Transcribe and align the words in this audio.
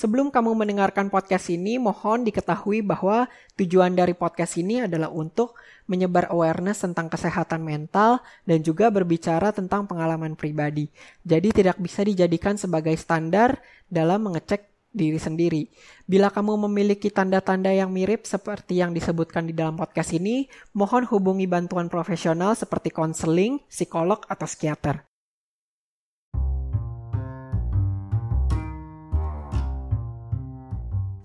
Sebelum 0.00 0.32
kamu 0.32 0.56
mendengarkan 0.56 1.12
podcast 1.12 1.52
ini, 1.52 1.76
mohon 1.76 2.24
diketahui 2.24 2.80
bahwa 2.80 3.28
tujuan 3.60 3.92
dari 3.92 4.16
podcast 4.16 4.56
ini 4.56 4.88
adalah 4.88 5.12
untuk 5.12 5.60
menyebar 5.84 6.32
awareness 6.32 6.80
tentang 6.80 7.12
kesehatan 7.12 7.60
mental 7.60 8.24
dan 8.48 8.64
juga 8.64 8.88
berbicara 8.88 9.52
tentang 9.52 9.84
pengalaman 9.84 10.40
pribadi. 10.40 10.88
Jadi 11.20 11.52
tidak 11.52 11.76
bisa 11.76 12.00
dijadikan 12.00 12.56
sebagai 12.56 12.96
standar 12.96 13.60
dalam 13.92 14.24
mengecek 14.24 14.72
diri 14.88 15.20
sendiri. 15.20 15.68
Bila 16.08 16.32
kamu 16.32 16.64
memiliki 16.64 17.12
tanda-tanda 17.12 17.68
yang 17.68 17.92
mirip 17.92 18.24
seperti 18.24 18.80
yang 18.80 18.96
disebutkan 18.96 19.44
di 19.44 19.52
dalam 19.52 19.76
podcast 19.76 20.16
ini, 20.16 20.48
mohon 20.72 21.04
hubungi 21.12 21.44
bantuan 21.44 21.92
profesional 21.92 22.56
seperti 22.56 22.88
konseling, 22.88 23.60
psikolog, 23.68 24.24
atau 24.32 24.48
psikiater. 24.48 25.09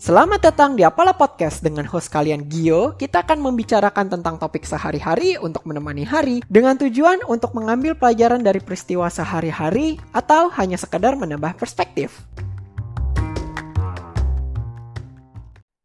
Selamat 0.05 0.37
datang 0.37 0.77
di 0.77 0.85
Apalah 0.85 1.17
Podcast 1.17 1.65
dengan 1.65 1.81
host 1.89 2.13
kalian 2.13 2.45
Gio. 2.45 2.93
Kita 2.93 3.25
akan 3.25 3.41
membicarakan 3.41 4.13
tentang 4.13 4.37
topik 4.37 4.61
sehari-hari 4.61 5.33
untuk 5.41 5.65
menemani 5.65 6.05
hari 6.05 6.45
dengan 6.45 6.77
tujuan 6.77 7.25
untuk 7.25 7.57
mengambil 7.57 7.97
pelajaran 7.97 8.37
dari 8.45 8.61
peristiwa 8.61 9.09
sehari-hari 9.09 9.97
atau 10.13 10.53
hanya 10.61 10.77
sekedar 10.77 11.17
menambah 11.17 11.57
perspektif. 11.57 12.21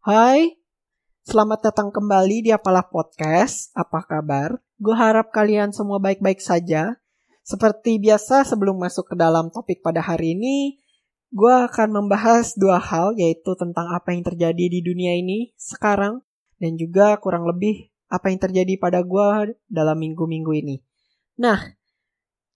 Hai, 0.04 0.52
selamat 1.24 1.72
datang 1.72 1.88
kembali 1.88 2.44
di 2.44 2.52
Apalah 2.52 2.84
Podcast. 2.92 3.72
Apa 3.72 4.04
kabar? 4.04 4.60
Gue 4.76 5.00
harap 5.00 5.32
kalian 5.32 5.72
semua 5.72 5.96
baik-baik 5.96 6.44
saja. 6.44 7.00
Seperti 7.40 7.96
biasa 7.96 8.44
sebelum 8.44 8.84
masuk 8.84 9.08
ke 9.08 9.14
dalam 9.16 9.48
topik 9.48 9.80
pada 9.80 10.04
hari 10.04 10.36
ini, 10.36 10.79
gue 11.30 11.54
akan 11.70 11.88
membahas 11.94 12.58
dua 12.58 12.82
hal 12.82 13.14
yaitu 13.14 13.54
tentang 13.54 13.86
apa 13.94 14.10
yang 14.10 14.26
terjadi 14.26 14.64
di 14.66 14.80
dunia 14.82 15.14
ini 15.14 15.54
sekarang 15.54 16.26
dan 16.58 16.74
juga 16.74 17.14
kurang 17.22 17.46
lebih 17.46 17.90
apa 18.10 18.34
yang 18.34 18.42
terjadi 18.42 18.74
pada 18.76 19.06
gue 19.06 19.54
dalam 19.70 19.96
minggu-minggu 20.02 20.50
ini. 20.50 20.76
Nah, 21.38 21.62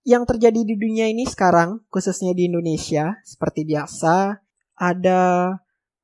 yang 0.04 0.26
terjadi 0.28 0.60
di 0.66 0.74
dunia 0.76 1.08
ini 1.08 1.24
sekarang, 1.24 1.86
khususnya 1.88 2.36
di 2.36 2.50
Indonesia, 2.50 3.16
seperti 3.24 3.64
biasa, 3.64 4.42
ada 4.76 5.22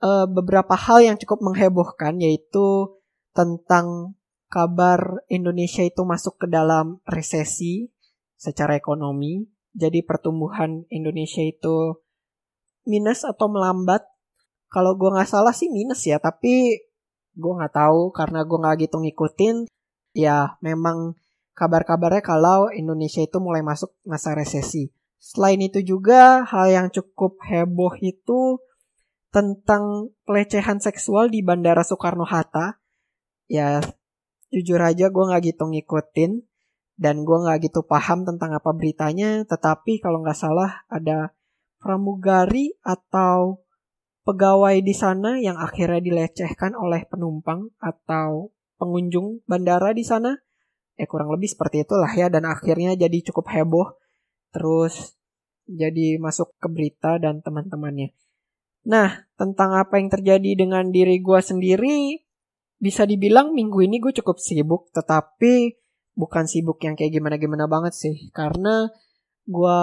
uh, 0.01 0.27
beberapa 0.31 0.73
hal 0.73 1.05
yang 1.05 1.17
cukup 1.21 1.45
menghebohkan, 1.45 2.17
yaitu 2.23 2.97
tentang 3.37 4.17
kabar 4.49 5.21
Indonesia 5.29 5.85
itu 5.85 6.01
masuk 6.07 6.41
ke 6.41 6.47
dalam 6.49 7.03
resesi 7.05 7.93
secara 8.41 8.79
ekonomi. 8.79 9.45
Jadi 9.77 10.03
pertumbuhan 10.03 10.89
Indonesia 10.89 11.45
itu 11.45 12.01
minus 12.85 13.27
atau 13.27 13.47
melambat. 13.51 14.05
Kalau 14.71 14.95
gue 14.95 15.11
nggak 15.11 15.27
salah 15.27 15.51
sih 15.51 15.67
minus 15.67 16.07
ya, 16.07 16.23
tapi 16.23 16.79
gue 17.35 17.53
nggak 17.59 17.75
tahu 17.75 18.15
karena 18.15 18.47
gue 18.47 18.59
nggak 18.59 18.77
gitu 18.87 18.97
ngikutin. 19.03 19.57
Ya 20.15 20.59
memang 20.63 21.19
kabar-kabarnya 21.55 22.23
kalau 22.23 22.71
Indonesia 22.73 23.21
itu 23.21 23.39
mulai 23.43 23.61
masuk 23.61 23.93
masa 24.07 24.33
resesi. 24.33 24.91
Selain 25.21 25.61
itu 25.61 25.85
juga 25.85 26.49
hal 26.49 26.73
yang 26.73 26.87
cukup 26.89 27.37
heboh 27.45 27.93
itu 28.01 28.57
tentang 29.31 30.11
pelecehan 30.25 30.81
seksual 30.81 31.29
di 31.29 31.45
Bandara 31.45 31.85
Soekarno-Hatta. 31.85 32.81
Ya 33.51 33.85
jujur 34.51 34.81
aja 34.83 35.13
gue 35.13 35.25
nggak 35.29 35.43
gitu 35.55 35.69
ngikutin 35.71 36.43
dan 36.99 37.23
gue 37.23 37.39
nggak 37.39 37.71
gitu 37.71 37.85
paham 37.85 38.25
tentang 38.25 38.57
apa 38.57 38.71
beritanya. 38.73 39.45
Tetapi 39.45 40.01
kalau 40.01 40.25
nggak 40.25 40.39
salah 40.39 40.89
ada 40.89 41.37
pramugari 41.81 42.77
atau 42.85 43.65
pegawai 44.23 44.79
di 44.85 44.95
sana 44.95 45.41
yang 45.41 45.57
akhirnya 45.57 45.99
dilecehkan 45.99 46.77
oleh 46.77 47.09
penumpang 47.09 47.73
atau 47.81 48.53
pengunjung 48.77 49.43
bandara 49.49 49.97
di 49.97 50.05
sana. 50.05 50.37
Eh 50.95 51.09
kurang 51.09 51.33
lebih 51.33 51.49
seperti 51.49 51.89
itulah 51.89 52.13
ya 52.13 52.29
dan 52.29 52.45
akhirnya 52.45 52.93
jadi 52.95 53.19
cukup 53.33 53.49
heboh 53.49 53.89
terus 54.53 55.17
jadi 55.65 56.21
masuk 56.21 56.53
ke 56.61 56.69
berita 56.69 57.17
dan 57.17 57.41
teman-temannya. 57.41 58.13
Nah, 58.91 59.29
tentang 59.37 59.77
apa 59.77 60.01
yang 60.01 60.09
terjadi 60.09 60.67
dengan 60.67 60.89
diri 60.89 61.21
gue 61.21 61.41
sendiri, 61.41 62.17
bisa 62.81 63.05
dibilang 63.05 63.53
minggu 63.53 63.85
ini 63.85 64.01
gue 64.01 64.11
cukup 64.17 64.41
sibuk, 64.41 64.89
tetapi 64.91 65.77
bukan 66.17 66.45
sibuk 66.49 66.81
yang 66.81 66.97
kayak 66.97 67.13
gimana-gimana 67.13 67.69
banget 67.69 67.93
sih. 67.93 68.17
Karena 68.33 68.89
gue 69.45 69.79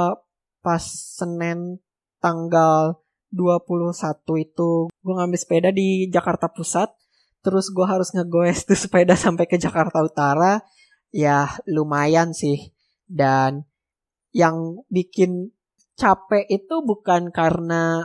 pas 0.66 0.84
Senin 0.84 1.78
tanggal 2.18 3.02
21 3.32 3.92
itu 4.44 4.72
gue 4.88 5.14
ngambil 5.14 5.40
sepeda 5.40 5.70
di 5.70 6.08
Jakarta 6.08 6.48
Pusat 6.48 6.96
terus 7.48 7.72
gue 7.72 7.88
harus 7.88 8.12
ngegoes 8.12 8.68
tuh 8.68 8.76
sepeda 8.76 9.16
sampai 9.26 9.48
ke 9.48 9.56
Jakarta 9.56 10.04
Utara. 10.04 10.60
Ya 11.16 11.48
lumayan 11.64 12.36
sih. 12.36 12.76
Dan 13.08 13.64
yang 14.36 14.84
bikin 14.92 15.56
capek 15.96 16.44
itu 16.52 16.84
bukan 16.84 17.32
karena 17.32 18.04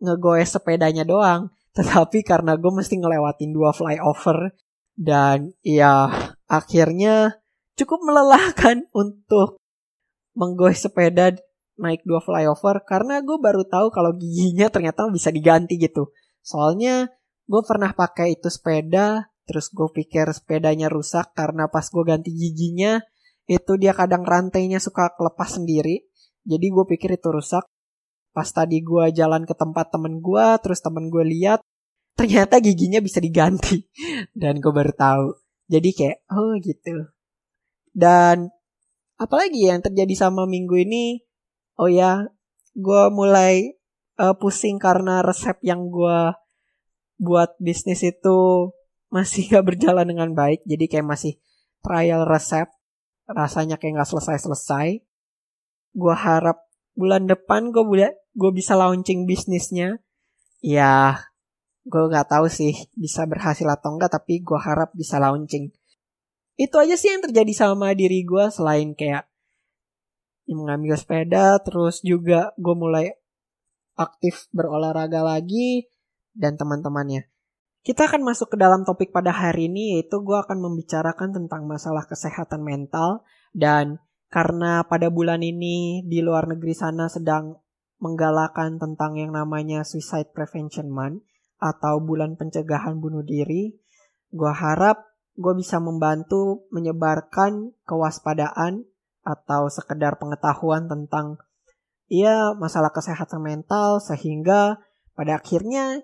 ngegoes 0.00 0.56
sepedanya 0.56 1.04
doang 1.04 1.52
tetapi 1.76 2.24
karena 2.24 2.56
gue 2.56 2.72
mesti 2.72 2.96
ngelewatin 2.96 3.52
dua 3.52 3.76
flyover. 3.76 4.56
Dan 4.92 5.52
ya 5.60 6.08
akhirnya 6.48 7.44
cukup 7.76 8.00
melelahkan 8.04 8.88
untuk 9.02 9.60
menggoes 10.32 10.80
sepeda 10.80 11.36
naik 11.82 12.06
dua 12.06 12.22
flyover 12.22 12.86
karena 12.86 13.18
gue 13.20 13.36
baru 13.42 13.66
tahu 13.66 13.90
kalau 13.90 14.14
giginya 14.14 14.70
ternyata 14.70 15.10
bisa 15.10 15.34
diganti 15.34 15.76
gitu. 15.76 16.14
Soalnya 16.40 17.10
gue 17.50 17.62
pernah 17.66 17.90
pakai 17.90 18.38
itu 18.38 18.46
sepeda, 18.46 19.26
terus 19.44 19.68
gue 19.74 19.90
pikir 19.90 20.30
sepedanya 20.30 20.86
rusak 20.86 21.34
karena 21.34 21.66
pas 21.66 21.84
gue 21.90 22.04
ganti 22.06 22.30
giginya 22.30 23.02
itu 23.50 23.72
dia 23.74 23.90
kadang 23.92 24.22
rantainya 24.22 24.78
suka 24.78 25.10
kelepas 25.18 25.58
sendiri. 25.58 26.06
Jadi 26.46 26.66
gue 26.70 26.84
pikir 26.86 27.18
itu 27.18 27.28
rusak. 27.30 27.66
Pas 28.32 28.48
tadi 28.48 28.80
gue 28.80 29.12
jalan 29.12 29.44
ke 29.44 29.52
tempat 29.52 29.92
temen 29.92 30.22
gue, 30.24 30.46
terus 30.64 30.80
temen 30.80 31.10
gue 31.12 31.24
lihat 31.26 31.60
ternyata 32.12 32.60
giginya 32.60 33.00
bisa 33.00 33.18
diganti 33.18 33.88
dan 34.40 34.62
gue 34.62 34.72
baru 34.72 34.92
tahu. 34.94 35.26
Jadi 35.68 35.88
kayak 35.92 36.18
oh 36.32 36.56
gitu. 36.62 37.12
Dan 37.92 38.48
apalagi 39.20 39.68
yang 39.68 39.84
terjadi 39.84 40.16
sama 40.16 40.48
minggu 40.48 40.80
ini 40.80 41.20
oh 41.76 41.88
ya 41.88 42.28
gue 42.72 43.02
mulai 43.12 43.76
uh, 44.20 44.34
pusing 44.36 44.80
karena 44.80 45.20
resep 45.20 45.60
yang 45.64 45.88
gue 45.92 46.32
buat 47.22 47.54
bisnis 47.62 48.02
itu 48.02 48.72
masih 49.12 49.46
gak 49.52 49.64
berjalan 49.74 50.08
dengan 50.08 50.32
baik. 50.32 50.64
Jadi 50.64 50.84
kayak 50.88 51.06
masih 51.06 51.38
trial 51.84 52.24
resep 52.24 52.66
rasanya 53.28 53.76
kayak 53.78 54.02
gak 54.02 54.10
selesai-selesai. 54.10 55.04
Gue 55.92 56.14
harap 56.16 56.64
bulan 56.96 57.24
depan 57.28 57.72
gue 57.72 57.84
boleh 57.84 58.12
gue 58.32 58.50
bisa 58.52 58.74
launching 58.74 59.28
bisnisnya. 59.28 60.00
Ya 60.64 61.20
gue 61.82 61.98
nggak 61.98 62.30
tahu 62.30 62.46
sih 62.46 62.78
bisa 62.94 63.26
berhasil 63.26 63.66
atau 63.66 63.98
enggak 63.98 64.14
tapi 64.14 64.40
gue 64.40 64.56
harap 64.56 64.94
bisa 64.94 65.18
launching. 65.18 65.74
Itu 66.54 66.78
aja 66.78 66.94
sih 66.94 67.10
yang 67.10 67.26
terjadi 67.26 67.52
sama 67.52 67.92
diri 67.92 68.22
gue 68.22 68.44
selain 68.54 68.94
kayak 68.94 69.26
mengambil 70.48 70.98
sepeda 70.98 71.58
terus 71.62 72.02
juga 72.02 72.50
gue 72.58 72.74
mulai 72.74 73.06
aktif 73.94 74.48
berolahraga 74.50 75.22
lagi 75.22 75.86
dan 76.32 76.56
teman-temannya. 76.56 77.28
Kita 77.82 78.06
akan 78.06 78.22
masuk 78.22 78.54
ke 78.54 78.56
dalam 78.58 78.86
topik 78.86 79.10
pada 79.10 79.34
hari 79.34 79.66
ini 79.66 79.98
yaitu 79.98 80.22
gue 80.22 80.38
akan 80.38 80.62
membicarakan 80.62 81.34
tentang 81.34 81.66
masalah 81.66 82.06
kesehatan 82.06 82.62
mental 82.62 83.26
dan 83.52 83.98
karena 84.32 84.86
pada 84.86 85.10
bulan 85.12 85.42
ini 85.42 86.06
di 86.06 86.22
luar 86.22 86.48
negeri 86.48 86.72
sana 86.72 87.10
sedang 87.10 87.58
menggalakkan 88.00 88.80
tentang 88.80 89.18
yang 89.18 89.34
namanya 89.34 89.86
Suicide 89.86 90.34
Prevention 90.34 90.90
Month 90.90 91.22
atau 91.62 92.02
bulan 92.02 92.34
pencegahan 92.34 92.98
bunuh 92.98 93.22
diri, 93.22 93.70
gue 94.34 94.52
harap 94.52 95.06
gue 95.38 95.54
bisa 95.54 95.78
membantu 95.78 96.66
menyebarkan 96.74 97.72
kewaspadaan 97.86 98.84
atau 99.22 99.70
sekedar 99.70 100.18
pengetahuan 100.18 100.90
tentang 100.90 101.38
ya 102.10 102.52
masalah 102.58 102.90
kesehatan 102.90 103.42
mental 103.42 104.02
sehingga 104.02 104.82
pada 105.14 105.38
akhirnya 105.38 106.02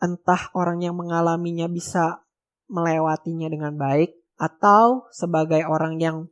entah 0.00 0.52
orang 0.56 0.80
yang 0.82 0.96
mengalaminya 0.96 1.68
bisa 1.68 2.24
melewatinya 2.68 3.48
dengan 3.52 3.76
baik 3.76 4.16
atau 4.40 5.06
sebagai 5.14 5.62
orang 5.68 6.00
yang 6.00 6.28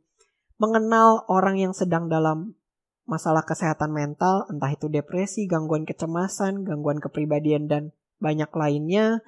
mengenal 0.59 1.25
orang 1.29 1.57
yang 1.57 1.73
sedang 1.73 2.09
dalam 2.11 2.55
masalah 3.03 3.43
kesehatan 3.43 3.91
mental, 3.91 4.47
entah 4.47 4.71
itu 4.71 4.87
depresi, 4.87 5.43
gangguan 5.47 5.83
kecemasan, 5.83 6.63
gangguan 6.63 7.03
kepribadian 7.03 7.67
dan 7.67 7.83
banyak 8.23 8.47
lainnya, 8.55 9.19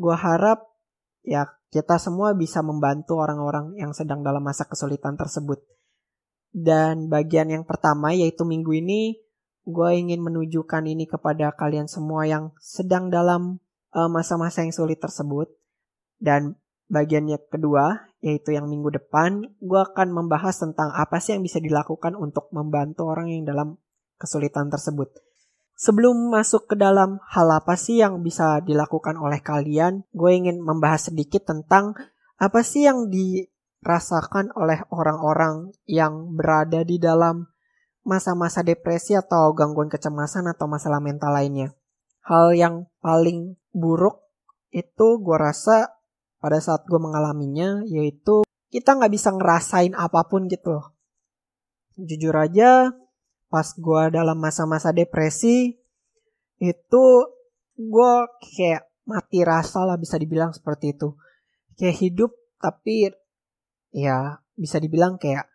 gue 0.00 0.16
harap 0.16 0.64
ya 1.20 1.52
kita 1.68 2.00
semua 2.00 2.32
bisa 2.32 2.64
membantu 2.64 3.20
orang-orang 3.20 3.76
yang 3.76 3.92
sedang 3.92 4.24
dalam 4.24 4.40
masa 4.40 4.64
kesulitan 4.64 5.20
tersebut. 5.20 5.60
Dan 6.54 7.10
bagian 7.10 7.50
yang 7.50 7.66
pertama 7.66 8.14
yaitu 8.14 8.46
minggu 8.46 8.70
ini 8.78 9.18
gue 9.66 9.90
ingin 9.96 10.22
menunjukkan 10.22 10.86
ini 10.86 11.10
kepada 11.10 11.50
kalian 11.56 11.90
semua 11.90 12.28
yang 12.30 12.54
sedang 12.62 13.10
dalam 13.10 13.58
uh, 13.90 14.06
masa-masa 14.06 14.62
yang 14.62 14.70
sulit 14.70 15.02
tersebut. 15.02 15.50
Dan 16.22 16.54
bagiannya 16.86 17.42
kedua, 17.50 18.06
yaitu 18.22 18.54
yang 18.54 18.70
minggu 18.70 18.92
depan, 18.92 19.50
gue 19.58 19.80
akan 19.82 20.14
membahas 20.14 20.62
tentang 20.62 20.94
apa 20.94 21.18
sih 21.18 21.34
yang 21.34 21.42
bisa 21.42 21.58
dilakukan 21.58 22.14
untuk 22.14 22.52
membantu 22.54 23.08
orang 23.10 23.34
yang 23.34 23.42
dalam 23.42 23.80
kesulitan 24.20 24.70
tersebut. 24.70 25.10
Sebelum 25.74 26.30
masuk 26.30 26.70
ke 26.70 26.78
dalam 26.78 27.18
hal 27.34 27.50
apa 27.50 27.74
sih 27.74 27.98
yang 27.98 28.22
bisa 28.22 28.62
dilakukan 28.62 29.18
oleh 29.18 29.42
kalian, 29.42 30.06
gue 30.14 30.30
ingin 30.30 30.62
membahas 30.62 31.10
sedikit 31.10 31.50
tentang 31.50 31.98
apa 32.38 32.62
sih 32.62 32.86
yang 32.86 33.10
dirasakan 33.84 34.48
oleh 34.56 34.80
orang-orang 34.88 35.68
yang 35.84 36.32
berada 36.32 36.80
di 36.88 36.96
dalam 36.96 37.44
masa-masa 38.00 38.64
depresi 38.64 39.12
atau 39.12 39.52
gangguan 39.52 39.92
kecemasan 39.92 40.48
atau 40.48 40.64
masalah 40.64 41.04
mental 41.04 41.36
lainnya. 41.36 41.76
Hal 42.24 42.56
yang 42.56 42.88
paling 43.04 43.60
buruk 43.76 44.24
itu 44.72 45.20
gue 45.20 45.36
rasa 45.36 45.92
pada 46.40 46.64
saat 46.64 46.88
gue 46.88 46.96
mengalaminya 46.96 47.84
yaitu 47.84 48.48
kita 48.72 48.96
nggak 48.96 49.12
bisa 49.12 49.36
ngerasain 49.36 49.92
apa 49.92 50.24
pun 50.32 50.48
gitu 50.48 50.80
loh. 50.80 50.96
Jujur 52.00 52.32
aja 52.40 52.88
pas 53.52 53.68
gue 53.68 54.02
dalam 54.08 54.40
masa-masa 54.40 54.96
depresi 54.96 55.76
itu 56.56 57.04
gue 57.76 58.12
kayak 58.40 58.88
mati 59.04 59.44
rasa 59.44 59.84
lah 59.84 60.00
bisa 60.00 60.16
dibilang 60.16 60.56
seperti 60.56 60.96
itu 60.96 61.12
kayak 61.76 62.00
hidup 62.00 62.32
tapi 62.56 63.12
ya 63.94 64.42
bisa 64.58 64.82
dibilang 64.82 65.22
kayak 65.22 65.46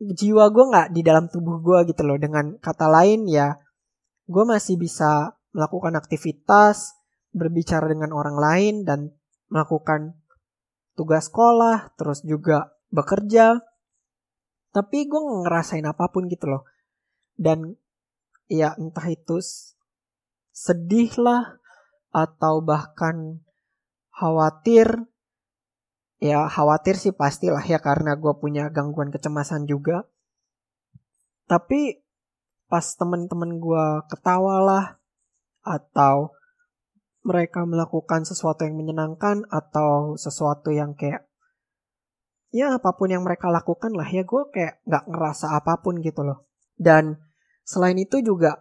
jiwa 0.00 0.48
gue 0.48 0.64
nggak 0.72 0.88
di 0.96 1.00
dalam 1.04 1.28
tubuh 1.28 1.60
gue 1.60 1.92
gitu 1.92 2.02
loh. 2.08 2.16
Dengan 2.16 2.56
kata 2.56 2.88
lain 2.88 3.28
ya 3.28 3.60
gue 4.24 4.44
masih 4.48 4.80
bisa 4.80 5.36
melakukan 5.52 5.94
aktivitas 6.00 6.96
berbicara 7.30 7.84
dengan 7.92 8.16
orang 8.16 8.36
lain 8.40 8.74
dan 8.88 9.12
melakukan 9.52 10.16
tugas 10.96 11.28
sekolah 11.28 11.92
terus 12.00 12.24
juga 12.24 12.72
bekerja. 12.88 13.60
Tapi 14.74 15.06
gue 15.06 15.20
ngerasain 15.44 15.84
apa 15.84 16.08
pun 16.10 16.26
gitu 16.26 16.50
loh. 16.50 16.64
Dan 17.36 17.76
ya 18.48 18.74
entah 18.74 19.06
itu 19.06 19.38
sedih 20.54 21.10
lah 21.18 21.58
atau 22.14 22.62
bahkan 22.62 23.42
khawatir 24.14 25.02
ya 26.22 26.46
khawatir 26.46 26.98
sih 26.98 27.14
pastilah 27.14 27.62
ya 27.64 27.82
karena 27.82 28.14
gue 28.18 28.34
punya 28.38 28.70
gangguan 28.70 29.10
kecemasan 29.10 29.66
juga. 29.66 30.06
Tapi 31.44 32.00
pas 32.68 32.84
temen-temen 32.96 33.60
gue 33.60 33.86
ketawa 34.10 34.56
lah 34.64 34.86
atau 35.64 36.32
mereka 37.24 37.64
melakukan 37.64 38.28
sesuatu 38.28 38.68
yang 38.68 38.76
menyenangkan 38.76 39.48
atau 39.48 40.18
sesuatu 40.20 40.68
yang 40.68 40.92
kayak 40.92 41.24
ya 42.54 42.76
apa 42.76 42.94
pun 42.94 43.10
yang 43.10 43.24
mereka 43.24 43.48
lakukan 43.48 43.90
lah 43.96 44.06
ya 44.06 44.22
gue 44.22 44.42
kayak 44.52 44.84
nggak 44.84 45.04
ngerasa 45.08 45.56
apa 45.56 45.80
pun 45.80 45.98
gitu 46.04 46.22
loh. 46.22 46.46
Dan 46.76 47.18
selain 47.64 47.96
itu 47.96 48.20
juga 48.20 48.60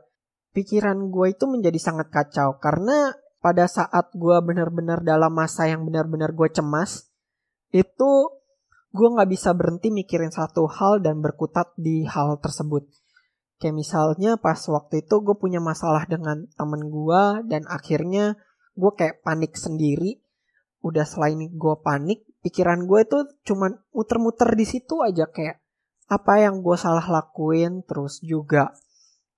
pikiran 0.56 1.12
gue 1.12 1.36
itu 1.36 1.46
menjadi 1.46 1.80
sangat 1.82 2.08
kacau 2.10 2.58
karena 2.58 3.12
pada 3.44 3.68
saat 3.68 4.16
gue 4.16 4.38
benar-benar 4.40 5.04
dalam 5.04 5.36
masa 5.36 5.68
yang 5.68 5.84
benar-benar 5.84 6.32
gue 6.32 6.48
cemas 6.48 7.12
itu 7.74 8.12
gue 8.94 9.08
nggak 9.10 9.30
bisa 9.34 9.58
berhenti 9.58 9.90
mikirin 9.90 10.30
satu 10.30 10.70
hal 10.70 11.02
dan 11.02 11.20
berkutat 11.20 11.74
di 11.74 12.06
hal 12.06 12.38
tersebut. 12.38 12.86
Kayak 13.58 13.76
misalnya 13.82 14.32
pas 14.38 14.62
waktu 14.70 15.02
itu 15.02 15.16
gue 15.26 15.34
punya 15.34 15.58
masalah 15.58 16.06
dengan 16.06 16.46
temen 16.54 16.94
gue 16.94 17.22
dan 17.50 17.66
akhirnya 17.66 18.38
gue 18.78 18.92
kayak 18.94 19.26
panik 19.26 19.58
sendiri. 19.58 20.22
Udah 20.86 21.08
selain 21.10 21.42
gue 21.42 21.76
panik, 21.82 22.28
pikiran 22.46 22.86
gue 22.86 23.00
itu 23.02 23.20
cuman 23.50 23.82
muter-muter 23.96 24.54
di 24.54 24.68
situ 24.68 25.02
aja 25.02 25.26
kayak 25.26 25.64
apa 26.12 26.44
yang 26.44 26.62
gue 26.62 26.76
salah 26.76 27.08
lakuin 27.08 27.82
terus 27.88 28.20
juga 28.22 28.76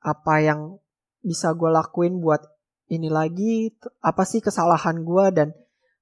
apa 0.02 0.42
yang 0.42 0.82
bisa 1.22 1.54
gue 1.54 1.70
lakuin 1.70 2.20
buat 2.20 2.42
ini 2.90 3.10
lagi 3.10 3.74
apa 4.02 4.26
sih 4.26 4.42
kesalahan 4.42 5.02
gue 5.06 5.26
dan 5.34 5.50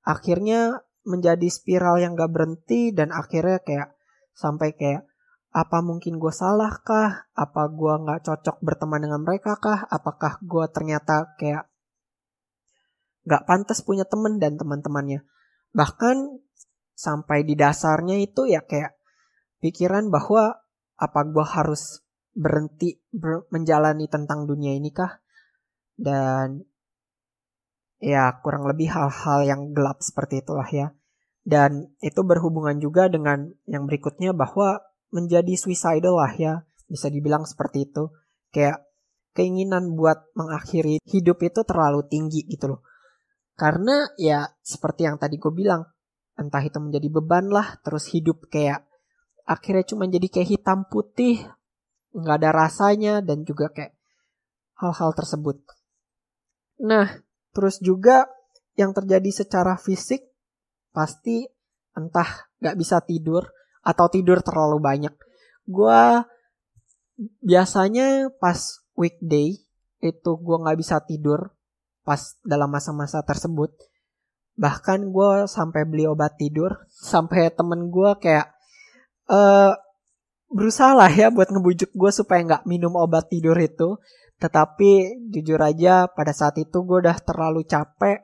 akhirnya 0.04 0.84
menjadi 1.04 1.48
spiral 1.52 2.00
yang 2.00 2.16
gak 2.16 2.32
berhenti 2.32 2.96
dan 2.96 3.12
akhirnya 3.12 3.60
kayak 3.60 3.90
sampai 4.34 4.74
kayak 4.76 5.04
apa 5.54 5.86
mungkin 5.86 6.18
gue 6.18 6.34
salah 6.34 6.82
kah? 6.82 7.30
Apa 7.38 7.70
gue 7.70 7.94
gak 8.10 8.26
cocok 8.26 8.58
berteman 8.66 9.06
dengan 9.06 9.22
mereka 9.22 9.54
kah? 9.62 9.86
Apakah 9.86 10.42
gue 10.42 10.66
ternyata 10.74 11.38
kayak 11.38 11.70
gak 13.30 13.46
pantas 13.46 13.86
punya 13.86 14.04
temen 14.10 14.42
dan 14.42 14.58
teman-temannya? 14.58 15.22
Bahkan 15.78 16.42
sampai 16.98 17.46
di 17.46 17.54
dasarnya 17.54 18.18
itu 18.18 18.50
ya 18.50 18.66
kayak 18.66 18.98
pikiran 19.62 20.10
bahwa 20.10 20.58
apa 20.98 21.22
gue 21.30 21.46
harus 21.46 22.02
berhenti 22.34 22.98
ber 23.14 23.46
menjalani 23.54 24.10
tentang 24.10 24.50
dunia 24.50 24.74
ini 24.74 24.90
kah? 24.90 25.22
Dan 25.94 26.66
ya 28.04 28.28
kurang 28.44 28.68
lebih 28.68 28.92
hal-hal 28.92 29.48
yang 29.48 29.72
gelap 29.72 30.04
seperti 30.04 30.44
itulah 30.44 30.68
ya. 30.68 30.92
Dan 31.44 31.96
itu 32.04 32.20
berhubungan 32.24 32.76
juga 32.84 33.08
dengan 33.08 33.52
yang 33.64 33.88
berikutnya 33.88 34.36
bahwa 34.36 34.84
menjadi 35.16 35.56
suicidal 35.56 36.20
lah 36.20 36.34
ya, 36.36 36.54
bisa 36.92 37.08
dibilang 37.08 37.48
seperti 37.48 37.88
itu. 37.88 38.12
Kayak 38.52 38.84
keinginan 39.32 39.96
buat 39.96 40.36
mengakhiri 40.36 41.00
hidup 41.08 41.40
itu 41.48 41.64
terlalu 41.64 42.04
tinggi 42.12 42.44
gitu 42.48 42.76
loh. 42.76 42.82
Karena 43.56 44.12
ya 44.20 44.44
seperti 44.60 45.08
yang 45.08 45.16
tadi 45.16 45.40
gue 45.40 45.54
bilang, 45.56 45.88
entah 46.36 46.64
itu 46.64 46.80
menjadi 46.84 47.08
beban 47.08 47.48
lah, 47.48 47.80
terus 47.80 48.12
hidup 48.12 48.52
kayak 48.52 48.84
akhirnya 49.44 49.84
cuma 49.84 50.08
jadi 50.08 50.28
kayak 50.32 50.50
hitam 50.56 50.88
putih 50.88 51.44
nggak 52.14 52.38
ada 52.40 52.50
rasanya 52.54 53.14
dan 53.20 53.44
juga 53.44 53.74
kayak 53.74 53.94
hal-hal 54.80 55.12
tersebut 55.18 55.60
nah 56.80 57.23
terus 57.54 57.78
juga 57.80 58.28
yang 58.74 58.92
terjadi 58.92 59.46
secara 59.46 59.78
fisik 59.78 60.26
pasti 60.94 61.46
entah 61.94 62.50
nggak 62.58 62.78
bisa 62.78 63.00
tidur 63.06 63.46
atau 63.86 64.10
tidur 64.10 64.42
terlalu 64.42 64.82
banyak 64.82 65.14
gue 65.70 66.02
biasanya 67.46 68.34
pas 68.42 68.58
weekday 68.98 69.62
itu 70.02 70.32
gue 70.42 70.58
nggak 70.58 70.80
bisa 70.82 71.00
tidur 71.06 71.54
pas 72.04 72.20
dalam 72.44 72.68
masa-masa 72.68 73.22
tersebut 73.22 73.72
bahkan 74.58 75.00
gue 75.10 75.46
sampai 75.46 75.86
beli 75.86 76.10
obat 76.10 76.36
tidur 76.36 76.84
sampai 77.14 77.54
temen 77.54 77.94
gue 77.94 78.12
kayak 78.18 78.54
uh, 79.30 79.78
berusaha 80.54 80.94
lah 80.94 81.10
ya 81.10 81.34
buat 81.34 81.50
ngebujuk 81.50 81.90
gue 81.98 82.12
supaya 82.14 82.46
nggak 82.46 82.64
minum 82.70 82.94
obat 82.94 83.28
tidur 83.28 83.58
itu. 83.58 83.98
Tetapi 84.44 85.24
jujur 85.32 85.56
aja 85.64 86.12
pada 86.12 86.36
saat 86.36 86.60
itu 86.60 86.84
gue 86.84 87.00
udah 87.00 87.16
terlalu 87.24 87.64
capek. 87.64 88.20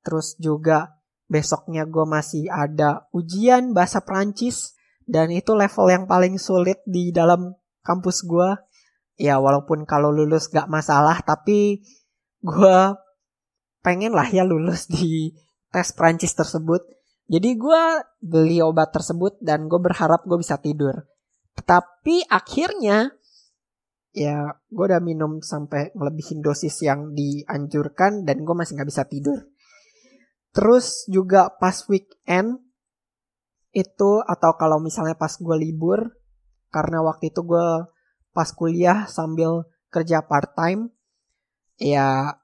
Terus 0.00 0.32
juga 0.40 0.96
besoknya 1.28 1.84
gue 1.84 2.08
masih 2.08 2.48
ada 2.48 3.04
ujian 3.12 3.76
bahasa 3.76 4.00
Prancis. 4.00 4.72
Dan 5.04 5.28
itu 5.28 5.52
level 5.52 5.92
yang 5.92 6.04
paling 6.08 6.40
sulit 6.40 6.80
di 6.88 7.12
dalam 7.12 7.52
kampus 7.84 8.24
gue. 8.24 8.56
Ya 9.20 9.36
walaupun 9.36 9.84
kalau 9.84 10.08
lulus 10.08 10.48
gak 10.48 10.72
masalah 10.72 11.20
tapi 11.20 11.84
gue 12.40 12.78
pengen 13.84 14.16
lah 14.16 14.30
ya 14.30 14.48
lulus 14.48 14.88
di 14.88 15.36
tes 15.68 15.92
Prancis 15.92 16.32
tersebut. 16.32 16.80
Jadi 17.28 17.60
gue 17.60 17.82
beli 18.24 18.64
obat 18.64 18.88
tersebut 18.88 19.36
dan 19.44 19.68
gue 19.68 19.76
berharap 19.76 20.24
gue 20.24 20.40
bisa 20.40 20.56
tidur. 20.56 21.04
Tetapi 21.60 22.24
akhirnya 22.24 23.12
ya 24.18 24.58
gue 24.66 24.84
udah 24.90 24.98
minum 24.98 25.38
sampai 25.38 25.94
ngelebihin 25.94 26.42
dosis 26.42 26.82
yang 26.82 27.14
dianjurkan 27.14 28.26
dan 28.26 28.42
gue 28.42 28.54
masih 28.58 28.74
nggak 28.74 28.90
bisa 28.90 29.06
tidur. 29.06 29.46
Terus 30.50 31.06
juga 31.06 31.54
pas 31.54 31.86
weekend 31.86 32.58
itu 33.70 34.10
atau 34.26 34.58
kalau 34.58 34.82
misalnya 34.82 35.14
pas 35.14 35.30
gue 35.30 35.56
libur 35.56 36.18
karena 36.74 36.98
waktu 37.06 37.30
itu 37.30 37.46
gue 37.46 37.68
pas 38.34 38.48
kuliah 38.50 39.06
sambil 39.06 39.70
kerja 39.94 40.26
part 40.26 40.50
time 40.58 40.90
ya 41.78 42.34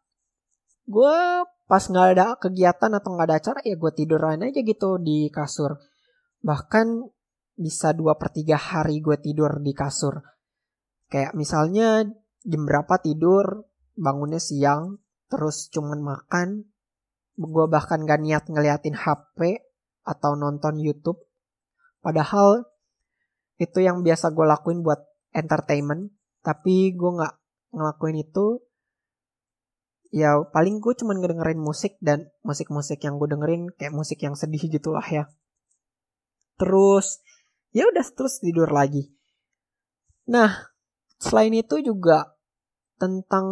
gue 0.86 1.16
pas 1.64 1.82
nggak 1.82 2.08
ada 2.14 2.26
kegiatan 2.38 2.92
atau 2.92 3.16
nggak 3.16 3.26
ada 3.26 3.36
acara 3.40 3.60
ya 3.66 3.74
gue 3.74 3.92
tiduran 3.96 4.46
aja 4.46 4.60
gitu 4.62 5.00
di 5.00 5.32
kasur 5.32 5.80
bahkan 6.44 7.08
bisa 7.56 7.96
dua 7.96 8.14
per 8.20 8.30
tiga 8.30 8.60
hari 8.60 9.00
gue 9.00 9.16
tidur 9.18 9.58
di 9.64 9.72
kasur 9.72 10.20
kayak 11.12 11.32
misalnya 11.36 12.04
jam 12.44 12.62
berapa 12.68 13.00
tidur 13.00 13.64
bangunnya 13.96 14.42
siang 14.42 15.00
terus 15.30 15.72
cuman 15.72 16.00
makan. 16.02 16.48
Gue 17.34 17.66
bahkan 17.66 18.06
gak 18.06 18.22
niat 18.22 18.46
ngeliatin 18.46 18.94
HP 18.94 19.58
atau 20.06 20.38
nonton 20.38 20.78
YouTube. 20.78 21.18
Padahal 21.98 22.62
itu 23.58 23.82
yang 23.82 24.06
biasa 24.06 24.30
gue 24.30 24.46
lakuin 24.46 24.86
buat 24.86 25.02
entertainment. 25.34 26.14
Tapi 26.44 26.94
gue 26.94 27.10
nggak 27.18 27.34
ngelakuin 27.74 28.22
itu. 28.22 28.62
Ya 30.14 30.38
paling 30.38 30.78
gue 30.78 30.94
cuman 30.94 31.18
ngedengerin 31.18 31.58
musik 31.58 31.98
dan 31.98 32.30
musik-musik 32.46 33.02
yang 33.02 33.18
gue 33.18 33.34
dengerin 33.34 33.66
kayak 33.74 33.90
musik 33.90 34.22
yang 34.22 34.38
sedih 34.38 34.62
gitulah 34.70 35.02
ya. 35.02 35.26
Terus 36.54 37.18
ya 37.74 37.90
udah 37.90 38.06
terus 38.14 38.38
tidur 38.38 38.70
lagi. 38.70 39.10
Nah 40.30 40.73
selain 41.24 41.56
itu 41.56 41.80
juga 41.80 42.36
tentang 43.00 43.46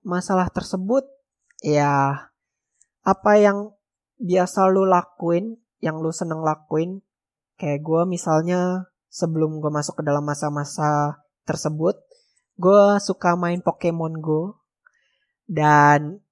masalah 0.00 0.48
tersebut 0.48 1.04
ya 1.60 2.16
apa 3.04 3.32
yang 3.38 3.76
biasa 4.16 4.70
lu 4.72 4.88
lakuin 4.88 5.58
yang 5.82 5.98
lu 5.98 6.14
seneng 6.14 6.40
lakuin. 6.40 7.02
Kayak 7.58 7.82
gue 7.84 8.02
misalnya 8.08 8.90
sebelum 9.12 9.60
gue 9.60 9.68
masuk 9.68 10.00
ke 10.00 10.02
dalam 10.06 10.24
masa-masa 10.24 11.20
tersebut 11.44 11.98
gue 12.56 12.82
suka 13.02 13.34
main 13.34 13.60
Pokemon 13.60 14.22
Go. 14.22 14.62
Dan 15.44 16.22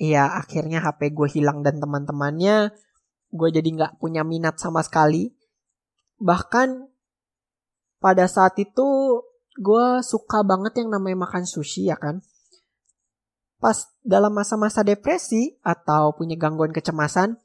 ya 0.00 0.40
akhirnya 0.40 0.80
HP 0.80 1.12
gue 1.12 1.28
hilang 1.28 1.60
dan 1.60 1.82
teman-temannya 1.82 2.72
gue 3.30 3.48
jadi 3.50 3.68
nggak 3.68 3.98
punya 3.98 4.22
minat 4.22 4.56
sama 4.62 4.80
sekali. 4.86 5.34
Bahkan 6.22 6.68
pada 8.00 8.24
saat 8.30 8.56
itu 8.56 9.20
gue 9.60 9.86
suka 10.00 10.40
banget 10.40 10.80
yang 10.80 10.88
namanya 10.88 11.28
makan 11.28 11.44
sushi 11.44 11.92
ya 11.92 12.00
kan? 12.00 12.24
Pas 13.60 13.76
dalam 14.00 14.32
masa-masa 14.32 14.80
depresi 14.80 15.60
atau 15.60 16.16
punya 16.16 16.40
gangguan 16.40 16.72
kecemasan 16.72 17.36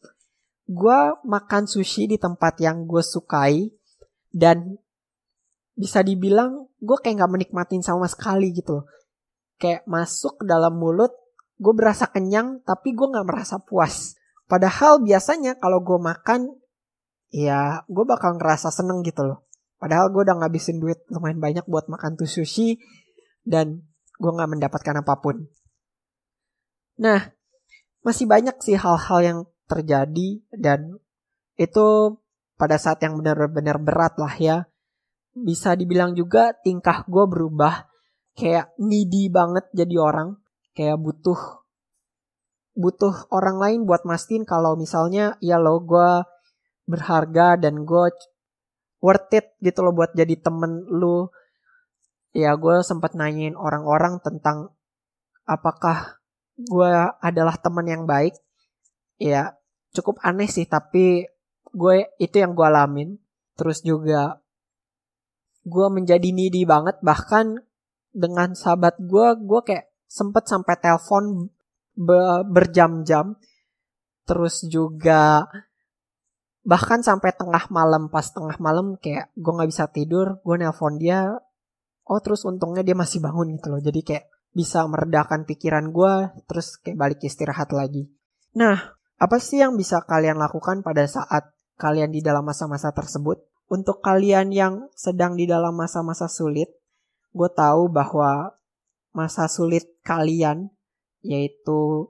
gue 0.66 1.00
makan 1.22 1.70
sushi 1.70 2.10
di 2.10 2.18
tempat 2.18 2.58
yang 2.58 2.90
gue 2.90 3.04
sukai 3.06 3.70
dan 4.34 4.82
bisa 5.78 6.02
dibilang 6.02 6.72
gue 6.82 6.98
kayak 6.98 7.22
nggak 7.22 7.32
menikmatin 7.36 7.84
sama 7.84 8.10
sekali 8.10 8.56
gitu 8.56 8.82
loh. 8.82 8.86
Kayak 9.60 9.86
masuk 9.86 10.42
ke 10.42 10.44
dalam 10.48 10.80
mulut 10.80 11.12
gue 11.60 11.74
berasa 11.76 12.10
kenyang 12.10 12.64
tapi 12.64 12.96
gue 12.96 13.08
nggak 13.12 13.28
merasa 13.28 13.60
puas. 13.62 14.18
Padahal 14.48 15.04
biasanya 15.04 15.60
kalau 15.60 15.84
gue 15.84 16.00
makan 16.00 16.50
ya 17.30 17.84
gue 17.86 18.06
bakal 18.08 18.40
ngerasa 18.40 18.72
seneng 18.72 19.04
gitu 19.04 19.28
loh 19.28 19.46
padahal 19.78 20.12
gue 20.12 20.22
udah 20.24 20.38
ngabisin 20.44 20.80
duit 20.80 21.04
lumayan 21.12 21.40
banyak 21.40 21.66
buat 21.68 21.92
makan 21.92 22.16
tuh 22.16 22.30
sushi 22.30 22.80
dan 23.46 23.86
gue 24.16 24.32
nggak 24.32 24.52
mendapatkan 24.52 24.96
apa 25.02 25.14
pun. 25.20 25.46
Nah 27.00 27.22
masih 28.06 28.30
banyak 28.30 28.56
sih 28.62 28.78
hal-hal 28.78 29.20
yang 29.22 29.40
terjadi 29.66 30.46
dan 30.54 31.02
itu 31.58 32.20
pada 32.56 32.80
saat 32.80 33.04
yang 33.04 33.20
benar-benar 33.20 33.82
berat 33.82 34.16
lah 34.22 34.36
ya. 34.38 34.58
Bisa 35.36 35.76
dibilang 35.76 36.16
juga 36.16 36.56
tingkah 36.56 37.04
gue 37.04 37.26
berubah 37.28 37.92
kayak 38.36 38.76
needy 38.80 39.28
banget 39.32 39.68
jadi 39.72 39.96
orang 40.00 40.40
kayak 40.76 41.00
butuh 41.00 41.64
butuh 42.76 43.32
orang 43.32 43.58
lain 43.58 43.80
buat 43.88 44.04
mastiin 44.04 44.44
kalau 44.44 44.76
misalnya 44.76 45.40
ya 45.40 45.56
lo 45.56 45.80
gue 45.80 46.28
berharga 46.86 47.56
dan 47.56 47.88
gue 47.88 48.06
it 49.38 49.54
gitu 49.60 49.84
loh 49.84 49.94
buat 49.96 50.12
jadi 50.16 50.36
temen 50.40 50.88
lu. 50.88 51.30
Ya 52.36 52.52
gue 52.56 52.84
sempat 52.84 53.16
nanyain 53.16 53.56
orang-orang 53.56 54.20
tentang 54.20 54.76
apakah 55.48 56.20
gue 56.60 56.92
adalah 57.24 57.56
teman 57.60 57.88
yang 57.88 58.04
baik. 58.04 58.36
Ya 59.20 59.56
cukup 59.96 60.20
aneh 60.24 60.52
sih 60.52 60.68
tapi 60.68 61.28
gue 61.72 61.96
itu 62.20 62.36
yang 62.40 62.56
gue 62.56 62.66
alamin. 62.66 63.16
Terus 63.56 63.80
juga 63.84 64.44
gue 65.66 65.88
menjadi 65.90 66.30
needy 66.30 66.68
banget 66.68 67.00
bahkan 67.02 67.64
dengan 68.16 68.56
sahabat 68.56 69.00
gue 69.00 69.28
gue 69.44 69.62
kayak 69.64 69.92
sempet 70.08 70.48
sampai 70.48 70.76
telepon 70.80 71.52
berjam-jam. 72.52 73.40
Terus 74.26 74.66
juga 74.68 75.46
bahkan 76.66 77.06
sampai 77.06 77.32
tengah 77.38 77.70
malam 77.70 78.10
pas 78.10 78.26
tengah 78.26 78.58
malam 78.58 78.98
kayak 78.98 79.30
gue 79.38 79.52
nggak 79.54 79.70
bisa 79.70 79.86
tidur 79.94 80.42
gue 80.42 80.56
nelpon 80.58 80.98
dia 80.98 81.38
oh 82.10 82.20
terus 82.26 82.42
untungnya 82.42 82.82
dia 82.82 82.98
masih 82.98 83.22
bangun 83.22 83.54
gitu 83.58 83.70
loh. 83.70 83.82
Jadi 83.82 84.02
kayak 84.02 84.26
bisa 84.50 84.82
meredakan 84.90 85.46
pikiran 85.46 85.94
gue 85.94 86.14
terus 86.50 86.82
kayak 86.82 86.98
balik 86.98 87.20
istirahat 87.22 87.70
lagi. 87.70 88.10
Nah 88.58 88.98
apa 89.16 89.38
sih 89.38 89.62
yang 89.62 89.78
bisa 89.78 90.02
kalian 90.04 90.42
lakukan 90.42 90.82
pada 90.82 91.06
saat 91.06 91.54
kalian 91.78 92.10
di 92.10 92.26
dalam 92.26 92.44
masa-masa 92.44 92.90
tersebut? 92.92 93.46
Untuk 93.66 94.02
kalian 94.06 94.54
yang 94.54 94.90
sedang 94.94 95.34
di 95.34 95.50
dalam 95.50 95.74
masa-masa 95.74 96.30
sulit 96.30 96.70
gue 97.36 97.50
tahu 97.52 97.92
bahwa 97.92 98.56
masa 99.12 99.50
sulit 99.52 99.86
kalian 100.06 100.72
yaitu 101.26 102.10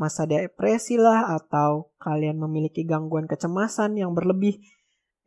masa 0.00 0.24
depresi 0.24 0.96
lah 0.96 1.36
atau 1.36 1.92
kalian 2.00 2.40
memiliki 2.40 2.88
gangguan 2.88 3.28
kecemasan 3.28 4.00
yang 4.00 4.16
berlebih 4.16 4.56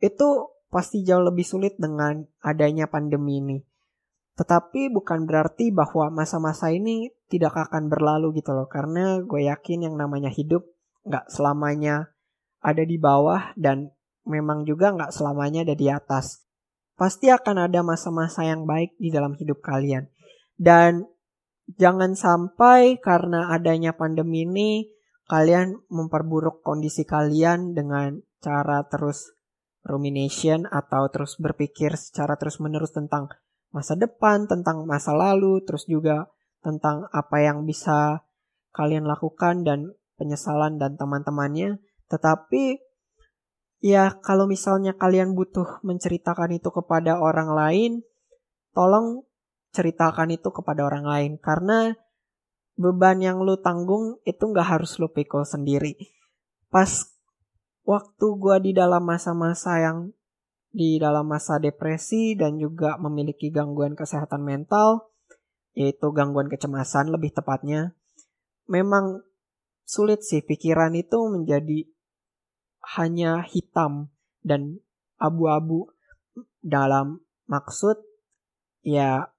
itu 0.02 0.28
pasti 0.74 1.06
jauh 1.06 1.22
lebih 1.22 1.46
sulit 1.46 1.78
dengan 1.78 2.26
adanya 2.42 2.90
pandemi 2.90 3.38
ini. 3.38 3.62
Tetapi 4.34 4.90
bukan 4.90 5.30
berarti 5.30 5.70
bahwa 5.70 6.10
masa-masa 6.10 6.74
ini 6.74 7.14
tidak 7.30 7.54
akan 7.54 7.86
berlalu 7.86 8.42
gitu 8.42 8.50
loh. 8.50 8.66
Karena 8.66 9.22
gue 9.22 9.46
yakin 9.46 9.86
yang 9.86 9.94
namanya 9.94 10.34
hidup 10.34 10.66
nggak 11.06 11.30
selamanya 11.30 12.10
ada 12.58 12.82
di 12.82 12.98
bawah 12.98 13.54
dan 13.54 13.94
memang 14.26 14.66
juga 14.66 14.90
nggak 14.90 15.14
selamanya 15.14 15.62
ada 15.62 15.78
di 15.78 15.86
atas. 15.86 16.42
Pasti 16.98 17.30
akan 17.30 17.70
ada 17.70 17.86
masa-masa 17.86 18.42
yang 18.42 18.66
baik 18.66 18.98
di 18.98 19.14
dalam 19.14 19.38
hidup 19.38 19.62
kalian. 19.62 20.10
Dan 20.58 21.06
jangan 21.68 22.12
sampai 22.12 23.00
karena 23.00 23.52
adanya 23.52 23.96
pandemi 23.96 24.44
ini 24.44 24.70
kalian 25.24 25.80
memperburuk 25.88 26.60
kondisi 26.60 27.08
kalian 27.08 27.72
dengan 27.72 28.20
cara 28.44 28.84
terus 28.84 29.32
rumination 29.84 30.68
atau 30.68 31.08
terus 31.12 31.36
berpikir 31.36 31.96
secara 31.96 32.36
terus-menerus 32.40 32.92
tentang 32.92 33.28
masa 33.72 33.96
depan, 33.96 34.48
tentang 34.48 34.84
masa 34.88 35.12
lalu, 35.12 35.60
terus 35.64 35.84
juga 35.84 36.28
tentang 36.64 37.08
apa 37.12 37.44
yang 37.44 37.68
bisa 37.68 38.24
kalian 38.72 39.04
lakukan 39.04 39.66
dan 39.66 39.92
penyesalan 40.16 40.80
dan 40.80 40.96
teman-temannya. 40.96 41.80
Tetapi 42.08 42.80
ya 43.84 44.16
kalau 44.24 44.48
misalnya 44.48 44.96
kalian 44.96 45.36
butuh 45.36 45.84
menceritakan 45.84 46.56
itu 46.56 46.72
kepada 46.72 47.20
orang 47.20 47.52
lain, 47.52 47.92
tolong 48.72 49.28
ceritakan 49.74 50.30
itu 50.30 50.54
kepada 50.54 50.86
orang 50.86 51.02
lain 51.02 51.32
karena 51.42 51.98
beban 52.78 53.18
yang 53.18 53.42
lu 53.42 53.58
tanggung 53.58 54.22
itu 54.22 54.40
nggak 54.40 54.78
harus 54.78 54.98
lu 55.02 55.10
pikul 55.10 55.42
sendiri. 55.42 55.98
Pas 56.70 57.10
waktu 57.82 58.26
gue 58.38 58.56
di 58.70 58.72
dalam 58.74 59.02
masa-masa 59.02 59.82
yang 59.82 60.14
di 60.74 60.98
dalam 60.98 61.30
masa 61.30 61.62
depresi 61.62 62.34
dan 62.34 62.58
juga 62.58 62.98
memiliki 62.98 63.54
gangguan 63.54 63.94
kesehatan 63.94 64.42
mental, 64.42 65.14
yaitu 65.70 66.10
gangguan 66.10 66.50
kecemasan 66.50 67.14
lebih 67.14 67.30
tepatnya, 67.30 67.94
memang 68.66 69.22
sulit 69.86 70.26
sih 70.26 70.42
pikiran 70.42 70.90
itu 70.98 71.18
menjadi 71.30 71.86
hanya 72.98 73.46
hitam 73.46 74.10
dan 74.42 74.82
abu-abu 75.14 75.94
dalam 76.58 77.22
maksud 77.46 78.02
ya 78.82 79.30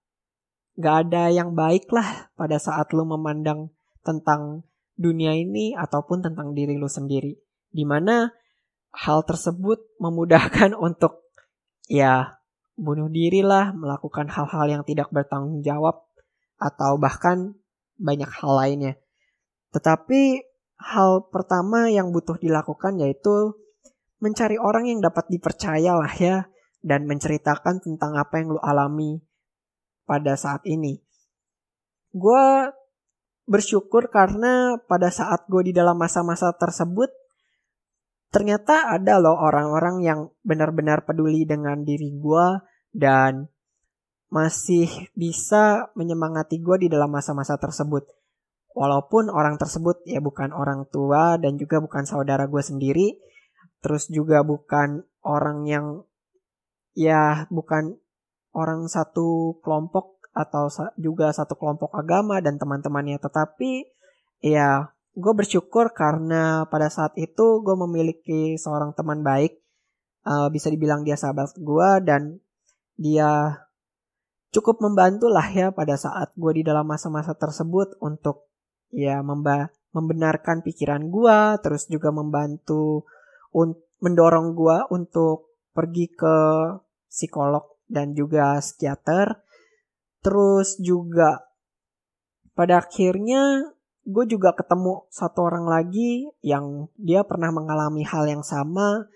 gak 0.75 1.07
ada 1.07 1.31
yang 1.31 1.55
baik 1.55 1.87
lah 1.91 2.31
pada 2.35 2.59
saat 2.59 2.91
lu 2.91 3.07
memandang 3.07 3.71
tentang 4.03 4.67
dunia 4.95 5.35
ini 5.35 5.75
ataupun 5.75 6.23
tentang 6.23 6.51
diri 6.51 6.75
lu 6.75 6.87
sendiri. 6.87 7.35
Di 7.71 7.83
mana 7.83 8.31
hal 8.95 9.23
tersebut 9.27 9.99
memudahkan 9.99 10.75
untuk 10.87 11.27
ya 11.87 12.39
bunuh 12.75 13.07
diri 13.07 13.39
lah, 13.39 13.71
melakukan 13.71 14.27
hal-hal 14.27 14.67
yang 14.67 14.83
tidak 14.83 15.07
bertanggung 15.11 15.63
jawab 15.63 16.03
atau 16.59 16.99
bahkan 16.99 17.55
banyak 17.95 18.27
hal 18.27 18.51
lainnya. 18.55 18.93
Tetapi 19.71 20.43
hal 20.79 21.31
pertama 21.31 21.87
yang 21.87 22.11
butuh 22.11 22.35
dilakukan 22.35 22.99
yaitu 22.99 23.55
mencari 24.19 24.59
orang 24.59 24.91
yang 24.91 24.99
dapat 24.99 25.27
dipercaya 25.31 25.95
lah 25.95 26.13
ya 26.15 26.47
dan 26.83 27.07
menceritakan 27.07 27.79
tentang 27.83 28.15
apa 28.15 28.39
yang 28.39 28.55
lu 28.55 28.61
alami 28.63 29.23
pada 30.05 30.37
saat 30.39 30.63
ini. 30.69 31.01
Gue 32.15 32.71
bersyukur 33.45 34.09
karena 34.09 34.79
pada 34.89 35.13
saat 35.13 35.45
gue 35.45 35.69
di 35.69 35.73
dalam 35.75 36.01
masa-masa 36.01 36.49
tersebut 36.57 37.13
ternyata 38.33 38.91
ada 38.91 39.21
loh 39.21 39.37
orang-orang 39.37 40.01
yang 40.01 40.19
benar-benar 40.41 41.05
peduli 41.05 41.45
dengan 41.45 41.85
diri 41.85 42.09
gue 42.17 42.47
dan 42.91 43.47
masih 44.33 44.89
bisa 45.15 45.87
menyemangati 45.95 46.59
gue 46.59 46.83
di 46.83 46.87
dalam 46.91 47.13
masa-masa 47.13 47.55
tersebut. 47.55 48.03
Walaupun 48.75 49.31
orang 49.31 49.55
tersebut 49.55 50.03
ya 50.03 50.19
bukan 50.19 50.51
orang 50.51 50.83
tua 50.91 51.39
dan 51.39 51.55
juga 51.55 51.79
bukan 51.79 52.03
saudara 52.03 52.43
gue 52.51 52.59
sendiri, 52.59 53.15
terus 53.79 54.11
juga 54.11 54.43
bukan 54.43 55.07
orang 55.23 55.63
yang 55.63 55.85
ya 56.91 57.47
bukan 57.47 57.95
orang 58.55 58.87
satu 58.87 59.59
kelompok 59.59 60.15
atau 60.31 60.71
juga 60.95 61.31
satu 61.35 61.59
kelompok 61.59 61.91
agama 61.91 62.39
dan 62.39 62.55
teman-temannya. 62.55 63.19
Tetapi 63.19 63.71
ya 64.43 64.95
gue 65.15 65.33
bersyukur 65.35 65.95
karena 65.95 66.67
pada 66.67 66.91
saat 66.91 67.15
itu 67.15 67.63
gue 67.63 67.75
memiliki 67.75 68.59
seorang 68.59 68.91
teman 68.91 69.23
baik 69.23 69.59
uh, 70.27 70.51
bisa 70.51 70.67
dibilang 70.67 71.07
dia 71.07 71.15
sahabat 71.15 71.55
gue 71.55 71.89
dan 72.03 72.43
dia 72.99 73.63
cukup 74.51 74.83
membantu 74.83 75.31
lah 75.31 75.47
ya 75.51 75.71
pada 75.71 75.95
saat 75.95 76.35
gue 76.35 76.51
di 76.59 76.63
dalam 76.67 76.87
masa-masa 76.87 77.35
tersebut 77.35 77.95
untuk 78.03 78.51
ya 78.91 79.23
memba 79.23 79.71
membenarkan 79.95 80.63
pikiran 80.63 81.07
gue 81.07 81.39
terus 81.63 81.87
juga 81.87 82.11
membantu 82.11 83.07
mendorong 84.03 84.51
gue 84.51 84.77
untuk 84.91 85.55
pergi 85.71 86.11
ke 86.11 86.35
psikolog 87.07 87.74
dan 87.89 88.13
juga 88.17 88.57
psikiater. 88.59 89.41
Terus 90.21 90.81
juga 90.81 91.45
pada 92.57 92.81
akhirnya 92.81 93.73
gue 94.05 94.25
juga 94.29 94.53
ketemu 94.53 95.09
satu 95.09 95.49
orang 95.49 95.65
lagi 95.65 96.29
yang 96.45 96.89
dia 96.97 97.25
pernah 97.25 97.49
mengalami 97.49 98.05
hal 98.05 98.29
yang 98.29 98.45
sama 98.45 99.09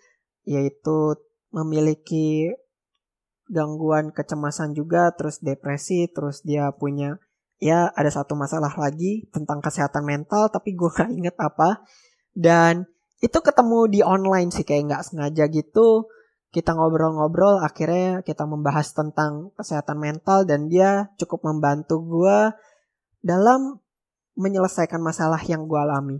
yaitu 0.49 1.13
memiliki 1.53 2.49
gangguan 3.49 4.09
kecemasan 4.13 4.73
juga 4.77 5.13
terus 5.13 5.41
depresi 5.41 6.09
terus 6.09 6.41
dia 6.45 6.69
punya 6.73 7.17
ya 7.61 7.89
ada 7.93 8.09
satu 8.09 8.33
masalah 8.33 8.73
lagi 8.77 9.29
tentang 9.29 9.61
kesehatan 9.61 10.05
mental 10.05 10.49
tapi 10.49 10.73
gue 10.73 10.89
gak 10.97 11.09
inget 11.09 11.35
apa. 11.37 11.85
Dan 12.33 12.85
itu 13.19 13.35
ketemu 13.41 13.79
di 13.91 13.99
online 13.99 14.49
sih 14.53 14.63
kayak 14.63 14.83
nggak 14.89 15.03
sengaja 15.11 15.45
gitu 15.51 16.07
kita 16.49 16.73
ngobrol-ngobrol 16.73 17.61
akhirnya 17.61 18.25
kita 18.25 18.49
membahas 18.49 18.89
tentang 18.89 19.53
kesehatan 19.53 20.01
mental 20.01 20.49
dan 20.49 20.65
dia 20.65 21.13
cukup 21.21 21.45
membantu 21.45 22.01
gue 22.01 22.37
dalam 23.21 23.77
menyelesaikan 24.33 24.97
masalah 25.03 25.39
yang 25.45 25.69
gue 25.69 25.77
alami. 25.77 26.17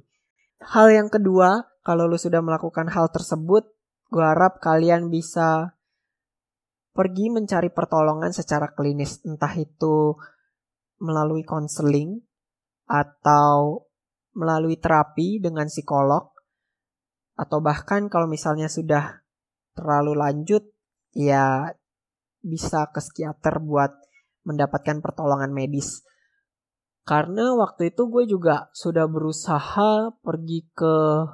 Hal 0.59 0.91
yang 0.91 1.07
kedua, 1.07 1.65
kalau 1.81 2.05
lu 2.05 2.19
sudah 2.19 2.43
melakukan 2.43 2.91
hal 2.91 3.07
tersebut, 3.09 3.71
gue 4.11 4.25
harap 4.25 4.59
kalian 4.59 5.07
bisa 5.07 5.73
pergi 6.91 7.31
mencari 7.31 7.71
pertolongan 7.71 8.35
secara 8.35 8.75
klinis, 8.75 9.23
entah 9.23 9.55
itu 9.55 10.19
melalui 10.99 11.47
konseling 11.47 12.19
atau 12.85 13.87
melalui 14.35 14.75
terapi 14.75 15.39
dengan 15.39 15.71
psikolog, 15.71 16.27
atau 17.39 17.63
bahkan 17.63 18.11
kalau 18.11 18.27
misalnya 18.27 18.67
sudah 18.67 19.18
terlalu 19.79 20.19
lanjut, 20.19 20.67
ya 21.15 21.71
bisa 22.43 22.91
ke 22.91 22.99
psikiater 22.99 23.63
buat 23.63 23.95
mendapatkan 24.43 24.99
pertolongan 24.99 25.55
medis. 25.55 26.03
Karena 27.07 27.55
waktu 27.55 27.95
itu 27.95 28.11
gue 28.11 28.27
juga 28.27 28.67
sudah 28.75 29.07
berusaha 29.07 30.13
pergi 30.19 30.67
ke 30.75 31.25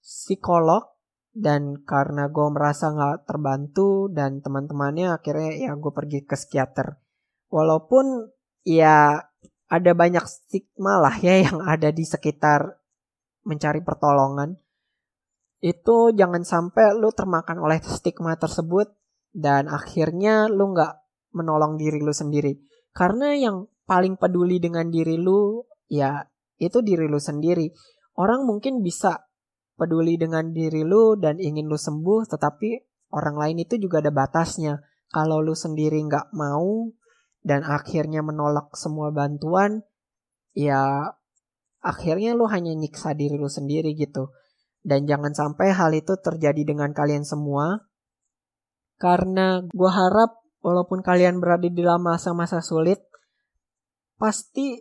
psikolog 0.00 0.86
dan 1.32 1.80
karena 1.84 2.28
gue 2.28 2.46
merasa 2.52 2.92
nggak 2.92 3.24
terbantu 3.24 4.12
dan 4.12 4.44
teman-temannya 4.44 5.16
akhirnya 5.16 5.52
ya 5.56 5.72
gue 5.76 5.92
pergi 5.92 6.24
ke 6.24 6.36
psikiater. 6.36 6.96
Walaupun 7.52 8.32
ya 8.64 9.20
ada 9.72 9.92
banyak 9.96 10.24
stigma 10.28 11.00
lah 11.00 11.16
ya 11.20 11.40
yang 11.48 11.64
ada 11.64 11.88
di 11.92 12.04
sekitar 12.04 12.78
mencari 13.42 13.80
pertolongan. 13.82 14.56
Itu 15.62 16.10
jangan 16.10 16.42
sampai 16.42 16.98
lu 16.98 17.14
termakan 17.14 17.62
oleh 17.62 17.78
stigma 17.86 18.34
tersebut 18.34 18.90
dan 19.30 19.70
akhirnya 19.70 20.50
lu 20.50 20.74
nggak 20.74 20.92
menolong 21.38 21.78
diri 21.78 22.02
lu 22.02 22.10
sendiri. 22.10 22.58
Karena 22.90 23.32
yang 23.38 23.70
paling 23.86 24.18
peduli 24.18 24.58
dengan 24.58 24.90
diri 24.90 25.14
lu, 25.14 25.62
ya 25.86 26.18
itu 26.58 26.82
diri 26.82 27.06
lu 27.06 27.22
sendiri. 27.22 27.70
Orang 28.18 28.42
mungkin 28.44 28.82
bisa 28.82 29.22
peduli 29.78 30.20
dengan 30.20 30.50
diri 30.50 30.82
lu 30.82 31.14
dan 31.14 31.38
ingin 31.38 31.70
lu 31.70 31.78
sembuh, 31.78 32.28
tetapi 32.28 32.82
orang 33.14 33.36
lain 33.38 33.56
itu 33.62 33.78
juga 33.78 34.02
ada 34.04 34.10
batasnya. 34.10 34.82
Kalau 35.14 35.38
lu 35.38 35.54
sendiri 35.54 36.02
nggak 36.04 36.34
mau 36.34 36.90
dan 37.38 37.62
akhirnya 37.62 38.20
menolak 38.26 38.74
semua 38.74 39.14
bantuan, 39.14 39.86
ya 40.58 41.06
akhirnya 41.82 42.34
lu 42.34 42.50
hanya 42.50 42.74
nyiksa 42.74 43.14
diri 43.14 43.38
lu 43.38 43.48
sendiri 43.48 43.94
gitu. 43.94 44.34
Dan 44.82 45.06
jangan 45.06 45.30
sampai 45.30 45.70
hal 45.70 45.94
itu 45.94 46.18
terjadi 46.18 46.62
dengan 46.66 46.90
kalian 46.90 47.22
semua. 47.22 47.86
Karena 48.98 49.62
gue 49.62 49.90
harap 49.90 50.42
walaupun 50.62 51.02
kalian 51.02 51.38
berada 51.38 51.66
di 51.66 51.82
dalam 51.82 52.02
masa-masa 52.02 52.58
sulit, 52.62 53.02
pasti 54.18 54.78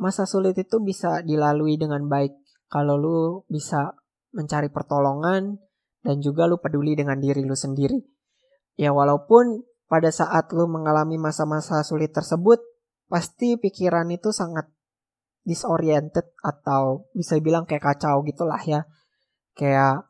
masa 0.00 0.24
sulit 0.24 0.56
itu 0.56 0.80
bisa 0.80 1.20
dilalui 1.20 1.76
dengan 1.76 2.08
baik 2.08 2.32
kalau 2.72 2.96
lu 2.96 3.20
bisa 3.52 3.92
mencari 4.32 4.72
pertolongan 4.72 5.60
dan 6.00 6.16
juga 6.24 6.48
lu 6.48 6.56
peduli 6.56 6.96
dengan 6.96 7.20
diri 7.20 7.44
lu 7.44 7.52
sendiri. 7.52 8.00
Ya 8.80 8.96
walaupun 8.96 9.68
pada 9.86 10.08
saat 10.08 10.48
lu 10.56 10.64
mengalami 10.64 11.20
masa-masa 11.20 11.84
sulit 11.84 12.16
tersebut, 12.16 12.64
pasti 13.12 13.60
pikiran 13.60 14.08
itu 14.08 14.32
sangat 14.32 14.71
disoriented 15.42 16.26
atau 16.42 17.10
bisa 17.12 17.38
bilang 17.42 17.66
kayak 17.66 17.82
kacau 17.94 18.22
gitulah 18.26 18.60
ya. 18.62 18.86
Kayak 19.52 20.06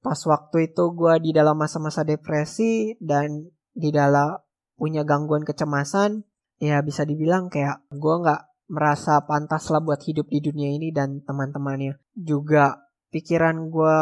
pas 0.00 0.20
waktu 0.26 0.72
itu 0.72 0.84
gue 0.94 1.14
di 1.22 1.30
dalam 1.36 1.58
masa-masa 1.58 2.02
depresi 2.02 2.96
dan 3.02 3.50
di 3.76 3.90
dalam 3.92 4.38
punya 4.76 5.04
gangguan 5.04 5.44
kecemasan, 5.44 6.24
ya 6.60 6.80
bisa 6.80 7.04
dibilang 7.04 7.48
kayak 7.52 7.84
gue 7.92 8.14
nggak 8.22 8.42
merasa 8.66 9.22
pantas 9.22 9.70
lah 9.70 9.78
buat 9.78 10.02
hidup 10.02 10.26
di 10.26 10.42
dunia 10.42 10.74
ini 10.74 10.90
dan 10.90 11.22
teman-temannya 11.22 12.02
juga 12.18 12.90
pikiran 13.14 13.70
gue 13.70 13.98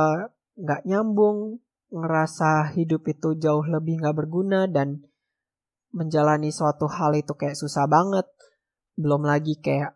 nggak 0.56 0.82
nyambung 0.88 1.60
ngerasa 1.92 2.74
hidup 2.74 3.04
itu 3.06 3.36
jauh 3.36 3.62
lebih 3.66 4.00
nggak 4.02 4.16
berguna 4.16 4.66
dan 4.66 5.04
menjalani 5.94 6.50
suatu 6.50 6.90
hal 6.90 7.14
itu 7.14 7.36
kayak 7.36 7.54
susah 7.54 7.86
banget 7.86 8.26
belum 8.98 9.22
lagi 9.26 9.60
kayak 9.60 9.94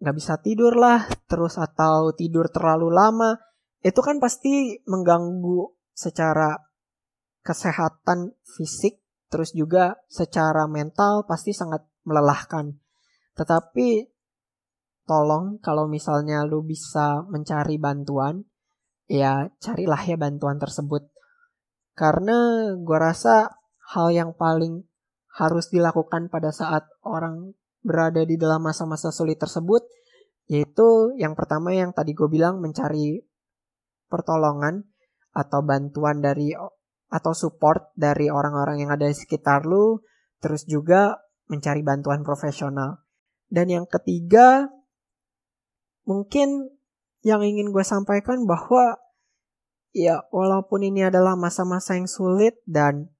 nggak 0.00 0.16
bisa 0.16 0.40
tidur 0.40 0.74
lah 0.80 1.04
terus 1.28 1.60
atau 1.60 2.16
tidur 2.16 2.48
terlalu 2.48 2.88
lama 2.88 3.36
itu 3.80 4.00
kan 4.00 4.16
pasti 4.20 4.80
mengganggu 4.88 5.76
secara 5.92 6.56
kesehatan 7.40 8.36
fisik 8.44 9.00
terus 9.30 9.54
juga 9.54 9.96
secara 10.10 10.66
mental 10.66 11.24
pasti 11.24 11.54
sangat 11.54 11.86
melelahkan. 12.04 12.76
Tetapi 13.38 13.88
tolong 15.06 15.62
kalau 15.62 15.86
misalnya 15.86 16.44
lu 16.44 16.66
bisa 16.66 17.24
mencari 17.30 17.78
bantuan, 17.78 18.44
ya 19.06 19.48
carilah 19.62 20.02
ya 20.02 20.16
bantuan 20.18 20.58
tersebut. 20.58 21.08
Karena 21.94 22.72
gue 22.74 22.98
rasa 22.98 23.54
hal 23.94 24.10
yang 24.10 24.34
paling 24.34 24.84
harus 25.30 25.70
dilakukan 25.70 26.26
pada 26.26 26.50
saat 26.50 26.90
orang 27.06 27.54
berada 27.80 28.22
di 28.24 28.36
dalam 28.36 28.60
masa-masa 28.60 29.08
sulit 29.12 29.40
tersebut, 29.40 29.84
yaitu 30.50 31.14
yang 31.16 31.32
pertama 31.32 31.72
yang 31.72 31.94
tadi 31.94 32.12
gue 32.12 32.28
bilang 32.28 32.60
mencari 32.60 33.22
pertolongan 34.10 34.84
atau 35.30 35.62
bantuan 35.62 36.18
dari 36.18 36.52
atau 37.10 37.32
support 37.34 37.90
dari 37.98 38.30
orang-orang 38.30 38.86
yang 38.86 38.90
ada 38.94 39.10
di 39.10 39.16
sekitar 39.16 39.66
lu, 39.66 39.98
terus 40.38 40.62
juga 40.66 41.18
mencari 41.50 41.82
bantuan 41.82 42.22
profesional. 42.22 43.02
Dan 43.50 43.66
yang 43.66 43.86
ketiga, 43.90 44.70
mungkin 46.06 46.70
yang 47.26 47.42
ingin 47.42 47.74
gue 47.74 47.82
sampaikan 47.82 48.46
bahwa 48.46 48.96
ya 49.90 50.22
walaupun 50.30 50.86
ini 50.86 51.10
adalah 51.10 51.34
masa-masa 51.34 51.98
yang 51.98 52.06
sulit 52.06 52.62
dan 52.64 53.10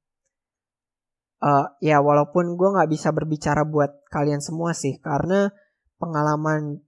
uh, 1.43 1.77
ya 1.81 2.01
walaupun 2.01 2.57
gue 2.57 2.69
nggak 2.77 2.91
bisa 2.93 3.11
berbicara 3.11 3.65
buat 3.67 4.05
kalian 4.09 4.41
semua 4.41 4.73
sih 4.77 5.01
karena 5.01 5.53
pengalaman 6.01 6.81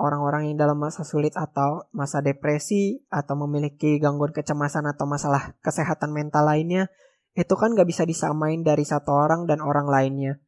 orang-orang 0.00 0.50
yang 0.50 0.56
dalam 0.56 0.78
masa 0.80 1.04
sulit 1.04 1.36
atau 1.36 1.84
masa 1.92 2.24
depresi 2.24 3.04
atau 3.12 3.36
memiliki 3.46 4.00
gangguan 4.00 4.32
kecemasan 4.32 4.88
atau 4.88 5.04
masalah 5.04 5.54
kesehatan 5.60 6.10
mental 6.14 6.48
lainnya 6.48 6.88
itu 7.36 7.54
kan 7.54 7.76
gak 7.78 7.86
bisa 7.86 8.02
disamain 8.08 8.64
dari 8.66 8.82
satu 8.82 9.14
orang 9.14 9.46
dan 9.46 9.62
orang 9.62 9.86
lainnya. 9.86 10.40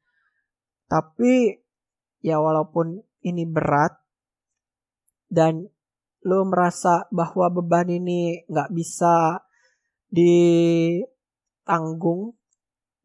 Tapi 0.91 1.63
ya 2.25 2.43
walaupun 2.43 3.03
ini 3.23 3.47
berat 3.47 4.03
dan 5.31 5.71
lo 6.23 6.45
merasa 6.47 7.07
bahwa 7.11 7.51
beban 7.51 7.91
ini 7.91 8.47
nggak 8.47 8.71
bisa 8.71 9.43
ditanggung, 10.13 11.09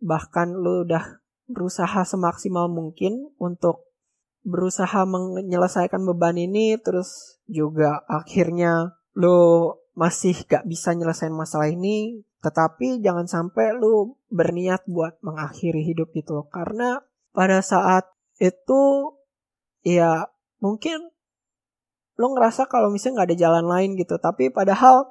bahkan 0.02 0.54
lo 0.54 0.86
udah 0.86 1.22
berusaha 1.48 2.04
semaksimal 2.04 2.68
mungkin 2.68 3.32
untuk 3.40 3.88
berusaha 4.48 5.04
menyelesaikan 5.08 6.04
beban 6.08 6.40
ini, 6.40 6.80
terus 6.80 7.40
juga 7.48 8.04
akhirnya 8.08 8.96
lo 9.18 9.76
masih 9.98 10.38
gak 10.46 10.70
bisa 10.70 10.94
nyelesain 10.94 11.34
masalah 11.34 11.68
ini, 11.74 12.22
tetapi 12.42 13.02
jangan 13.02 13.26
sampai 13.26 13.74
lo 13.74 14.22
berniat 14.30 14.86
buat 14.86 15.18
mengakhiri 15.26 15.82
hidup 15.84 16.14
gitu 16.14 16.46
karena 16.54 17.02
pada 17.34 17.60
saat 17.66 18.06
itu 18.38 19.14
ya 19.82 20.30
mungkin 20.62 21.10
lo 22.18 22.34
ngerasa 22.34 22.70
kalau 22.70 22.90
misalnya 22.90 23.22
nggak 23.22 23.30
ada 23.34 23.38
jalan 23.38 23.66
lain 23.66 23.92
gitu 23.98 24.18
tapi 24.18 24.50
padahal 24.50 25.10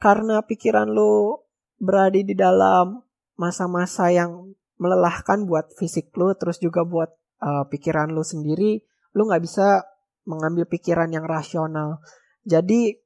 karena 0.00 0.44
pikiran 0.44 0.88
lo 0.88 1.44
berada 1.80 2.16
di 2.16 2.34
dalam 2.36 3.04
masa-masa 3.38 4.10
yang 4.10 4.52
melelahkan 4.76 5.46
buat 5.46 5.70
fisik 5.78 6.10
lo 6.18 6.34
terus 6.34 6.58
juga 6.58 6.82
buat 6.82 7.10
uh, 7.42 7.64
pikiran 7.70 8.10
lo 8.10 8.26
sendiri 8.26 8.82
lo 9.14 9.30
nggak 9.30 9.42
bisa 9.42 9.86
mengambil 10.26 10.66
pikiran 10.66 11.08
yang 11.08 11.24
rasional 11.24 12.02
jadi 12.42 12.98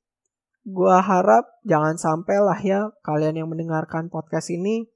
gua 0.65 1.05
harap 1.05 1.47
jangan 1.63 2.01
sampai 2.01 2.37
lah 2.41 2.59
ya 2.59 2.81
kalian 3.05 3.45
yang 3.45 3.49
mendengarkan 3.53 4.09
podcast 4.09 4.51
ini 4.51 4.89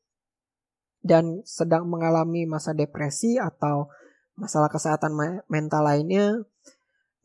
dan 1.06 1.46
sedang 1.46 1.86
mengalami 1.86 2.48
masa 2.50 2.74
depresi 2.74 3.38
atau 3.38 3.86
masalah 4.34 4.68
kesehatan 4.68 5.14
mental 5.46 5.86
lainnya 5.86 6.42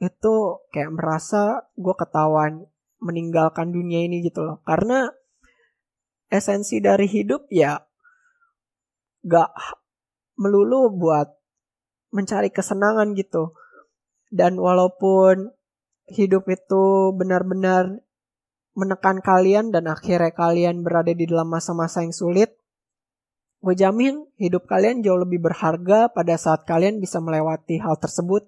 itu 0.01 0.35
kayak 0.73 0.93
merasa 0.97 1.69
gue 1.77 1.93
ketahuan 1.93 2.65
meninggalkan 3.01 3.69
dunia 3.69 4.05
ini 4.05 4.25
gitu 4.25 4.41
loh. 4.41 4.61
Karena 4.65 5.09
esensi 6.29 6.81
dari 6.81 7.05
hidup 7.05 7.49
ya 7.53 7.77
gak 9.25 9.51
melulu 10.37 10.89
buat 10.93 11.29
mencari 12.11 12.51
kesenangan 12.51 13.13
gitu. 13.15 13.55
Dan 14.31 14.59
walaupun 14.59 15.51
hidup 16.07 16.47
itu 16.47 17.15
benar-benar 17.15 17.99
menekan 18.71 19.19
kalian 19.19 19.75
dan 19.75 19.91
akhirnya 19.91 20.31
kalian 20.31 20.83
berada 20.83 21.11
di 21.11 21.27
dalam 21.27 21.51
masa-masa 21.51 22.03
yang 22.03 22.15
sulit, 22.15 22.55
gue 23.59 23.75
jamin 23.75 24.25
hidup 24.39 24.65
kalian 24.65 25.03
jauh 25.03 25.19
lebih 25.19 25.43
berharga 25.43 26.09
pada 26.09 26.39
saat 26.39 26.63
kalian 26.63 27.03
bisa 27.03 27.19
melewati 27.19 27.77
hal 27.83 27.99
tersebut 27.99 28.47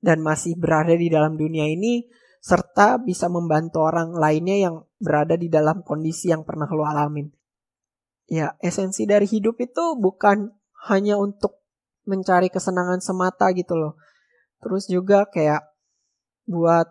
dan 0.00 0.24
masih 0.24 0.56
berada 0.56 0.96
di 0.96 1.12
dalam 1.12 1.36
dunia 1.36 1.68
ini 1.68 2.08
serta 2.38 3.02
bisa 3.02 3.26
membantu 3.26 3.82
orang 3.82 4.14
lainnya 4.14 4.56
yang 4.56 4.74
berada 4.96 5.34
di 5.34 5.50
dalam 5.50 5.82
kondisi 5.82 6.30
yang 6.30 6.46
pernah 6.46 6.70
lo 6.70 6.86
alamin. 6.86 7.28
Ya, 8.28 8.60
esensi 8.60 9.08
dari 9.08 9.24
hidup 9.24 9.56
itu 9.56 9.96
bukan 9.96 10.52
hanya 10.92 11.16
untuk 11.16 11.64
mencari 12.04 12.52
kesenangan 12.52 13.00
semata 13.00 13.48
gitu 13.56 13.72
loh. 13.72 13.96
Terus 14.60 14.84
juga 14.84 15.24
kayak 15.28 15.64
buat 16.44 16.88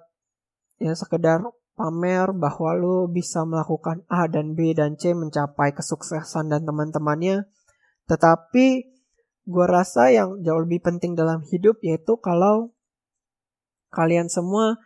ya 0.82 0.97
sekedar 0.97 1.45
pamer 1.78 2.34
bahwa 2.34 2.73
lo 2.73 2.97
bisa 3.06 3.45
melakukan 3.45 4.02
A 4.10 4.26
dan 4.26 4.58
B 4.58 4.73
dan 4.73 4.97
C 4.97 5.13
mencapai 5.13 5.78
kesuksesan 5.78 6.50
dan 6.50 6.65
teman-temannya. 6.65 7.45
Tetapi 8.10 8.65
gue 9.47 9.65
rasa 9.69 10.10
yang 10.10 10.41
jauh 10.41 10.65
lebih 10.65 10.82
penting 10.82 11.13
dalam 11.13 11.45
hidup 11.45 11.78
yaitu 11.86 12.17
kalau 12.17 12.73
kalian 13.93 14.28
semua 14.28 14.82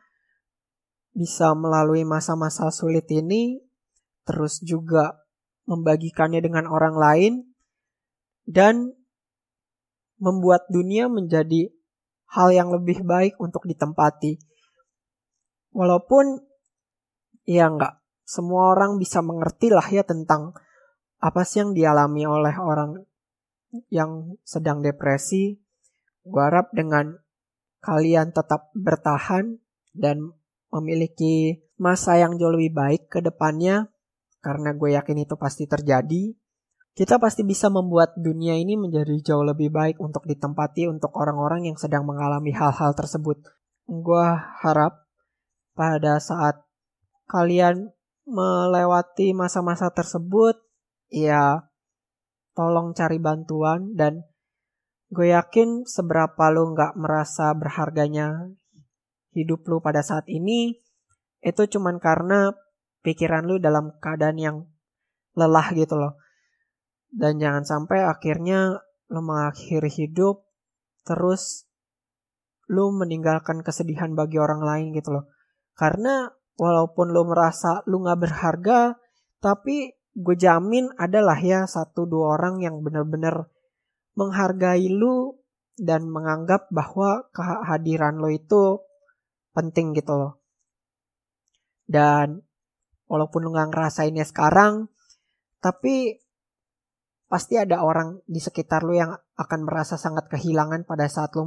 bisa 1.11 1.51
melalui 1.55 2.07
masa-masa 2.07 2.71
sulit 2.71 3.07
ini, 3.11 3.59
terus 4.23 4.63
juga 4.63 5.20
membagikannya 5.69 6.41
dengan 6.41 6.65
orang 6.69 6.95
lain, 6.97 7.33
dan 8.45 8.93
membuat 10.21 10.69
dunia 10.69 11.09
menjadi 11.09 11.73
hal 12.31 12.53
yang 12.53 12.69
lebih 12.71 13.01
baik 13.03 13.35
untuk 13.41 13.65
ditempati. 13.65 14.37
Walaupun 15.71 16.43
ya 17.47 17.71
enggak 17.71 18.01
semua 18.27 18.71
orang 18.71 18.95
bisa 18.95 19.19
mengerti 19.19 19.73
lah 19.73 19.83
ya 19.91 20.05
tentang 20.07 20.55
apa 21.19 21.41
sih 21.43 21.59
yang 21.59 21.75
dialami 21.75 22.23
oleh 22.23 22.55
orang 22.55 23.01
yang 23.91 24.35
sedang 24.47 24.79
depresi. 24.79 25.59
Gue 26.21 26.43
harap 26.43 26.71
dengan 26.71 27.17
kalian 27.81 28.31
tetap 28.31 28.69
bertahan 28.77 29.57
dan 29.91 30.31
memiliki 30.71 31.65
masa 31.81 32.15
yang 32.21 32.37
jauh 32.37 32.53
lebih 32.53 32.71
baik 32.71 33.01
ke 33.09 33.19
depannya, 33.19 33.89
karena 34.41 34.73
gue 34.73 34.97
yakin 34.97 35.23
itu 35.23 35.37
pasti 35.37 35.69
terjadi, 35.69 36.33
kita 36.91 37.21
pasti 37.21 37.47
bisa 37.47 37.71
membuat 37.71 38.17
dunia 38.19 38.57
ini 38.57 38.75
menjadi 38.75 39.15
jauh 39.31 39.47
lebih 39.47 39.71
baik 39.71 39.97
untuk 40.01 40.27
ditempati 40.27 40.91
untuk 40.91 41.15
orang-orang 41.15 41.71
yang 41.71 41.77
sedang 41.79 42.03
mengalami 42.03 42.51
hal-hal 42.51 42.91
tersebut. 42.91 43.39
Gue 43.87 44.27
harap 44.65 45.07
pada 45.77 46.19
saat 46.19 46.59
kalian 47.31 47.95
melewati 48.27 49.31
masa-masa 49.31 49.87
tersebut, 49.93 50.59
ya 51.07 51.71
tolong 52.51 52.91
cari 52.91 53.21
bantuan 53.21 53.95
dan 53.95 54.27
Gue 55.11 55.35
yakin 55.35 55.83
seberapa 55.83 56.47
lo 56.55 56.71
nggak 56.71 56.95
merasa 56.95 57.51
berharganya 57.51 58.47
hidup 59.35 59.67
lo 59.67 59.83
pada 59.83 59.99
saat 59.99 60.23
ini, 60.31 60.79
itu 61.43 61.61
cuman 61.67 61.99
karena 61.99 62.55
pikiran 63.01 63.45
lo 63.45 63.57
dalam 63.57 63.97
keadaan 63.97 64.37
yang 64.37 64.57
lelah 65.35 65.67
gitu 65.73 65.97
loh. 65.97 66.17
Dan 67.11 67.41
jangan 67.41 67.67
sampai 67.67 68.07
akhirnya 68.07 68.79
lo 69.11 69.19
mengakhiri 69.19 69.91
hidup, 69.91 70.47
terus 71.03 71.67
lo 72.71 72.87
meninggalkan 72.95 73.59
kesedihan 73.65 74.15
bagi 74.15 74.39
orang 74.39 74.63
lain 74.63 74.85
gitu 74.95 75.11
loh. 75.19 75.25
Karena 75.75 76.31
walaupun 76.55 77.11
lo 77.11 77.27
merasa 77.27 77.83
lo 77.83 77.99
nggak 77.99 78.21
berharga, 78.21 78.95
tapi 79.43 79.91
gue 80.11 80.35
jamin 80.39 80.87
adalah 80.95 81.39
ya 81.39 81.67
satu 81.67 82.07
dua 82.07 82.39
orang 82.39 82.63
yang 82.63 82.79
bener-bener 82.79 83.47
menghargai 84.15 84.91
lu 84.91 85.39
dan 85.79 86.07
menganggap 86.07 86.67
bahwa 86.71 87.31
kehadiran 87.31 88.19
lo 88.19 88.29
itu 88.31 88.79
penting 89.51 89.95
gitu 89.95 90.15
loh. 90.15 90.33
Dan 91.87 92.43
walaupun 93.11 93.43
lu 93.43 93.51
gak 93.51 93.75
ngerasainnya 93.75 94.23
sekarang, 94.23 94.87
tapi 95.59 96.23
pasti 97.27 97.59
ada 97.59 97.83
orang 97.83 98.23
di 98.23 98.39
sekitar 98.39 98.87
lu 98.87 98.95
yang 98.95 99.11
akan 99.35 99.67
merasa 99.67 99.99
sangat 99.99 100.31
kehilangan 100.31 100.87
pada 100.87 101.11
saat 101.11 101.35
lu 101.35 101.43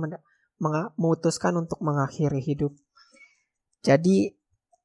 memutuskan 0.60 1.56
untuk 1.56 1.80
mengakhiri 1.80 2.44
hidup. 2.44 2.76
Jadi 3.80 4.36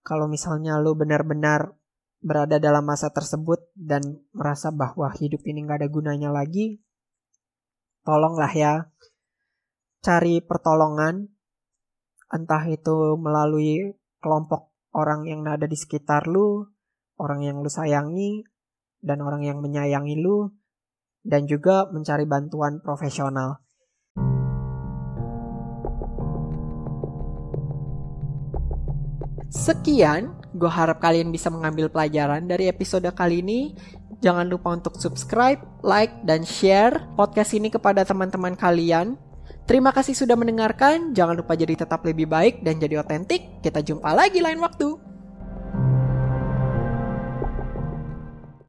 kalau 0.07 0.31
misalnya 0.31 0.79
lu 0.79 0.95
benar-benar 0.95 1.75
berada 2.23 2.59
dalam 2.59 2.83
masa 2.87 3.11
tersebut 3.11 3.59
dan 3.75 4.03
merasa 4.31 4.71
bahwa 4.71 5.11
hidup 5.19 5.43
ini 5.43 5.67
gak 5.67 5.83
ada 5.83 5.89
gunanya 5.91 6.31
lagi, 6.31 6.79
tolonglah 8.07 8.51
ya 8.55 8.73
cari 9.99 10.39
pertolongan 10.39 11.27
entah 12.31 12.63
itu 12.71 13.19
melalui 13.19 13.99
kelompok 14.23 14.68
orang 14.93 15.25
yang 15.29 15.45
ada 15.45 15.69
di 15.69 15.77
sekitar 15.77 16.25
lu, 16.25 16.65
orang 17.21 17.45
yang 17.45 17.61
lu 17.61 17.69
sayangi, 17.69 18.41
dan 18.99 19.21
orang 19.21 19.45
yang 19.45 19.61
menyayangi 19.61 20.19
lu, 20.19 20.49
dan 21.21 21.45
juga 21.45 21.87
mencari 21.91 22.25
bantuan 22.25 22.81
profesional. 22.81 23.61
Sekian, 29.49 30.37
gue 30.53 30.69
harap 30.69 31.01
kalian 31.01 31.33
bisa 31.33 31.49
mengambil 31.49 31.89
pelajaran 31.89 32.45
dari 32.45 32.69
episode 32.69 33.09
kali 33.17 33.41
ini. 33.41 33.73
Jangan 34.21 34.45
lupa 34.45 34.75
untuk 34.75 34.99
subscribe, 34.99 35.57
like, 35.81 36.11
dan 36.27 36.45
share 36.45 37.07
podcast 37.17 37.57
ini 37.57 37.73
kepada 37.73 38.05
teman-teman 38.05 38.53
kalian. 38.53 39.17
Terima 39.69 39.93
kasih 39.93 40.17
sudah 40.17 40.33
mendengarkan. 40.33 41.13
Jangan 41.13 41.45
lupa 41.45 41.53
jadi 41.53 41.77
tetap 41.77 42.01
lebih 42.01 42.25
baik 42.25 42.65
dan 42.65 42.81
jadi 42.81 43.05
otentik. 43.05 43.61
Kita 43.61 43.85
jumpa 43.85 44.17
lagi 44.17 44.41
lain 44.41 44.57
waktu. 44.65 44.97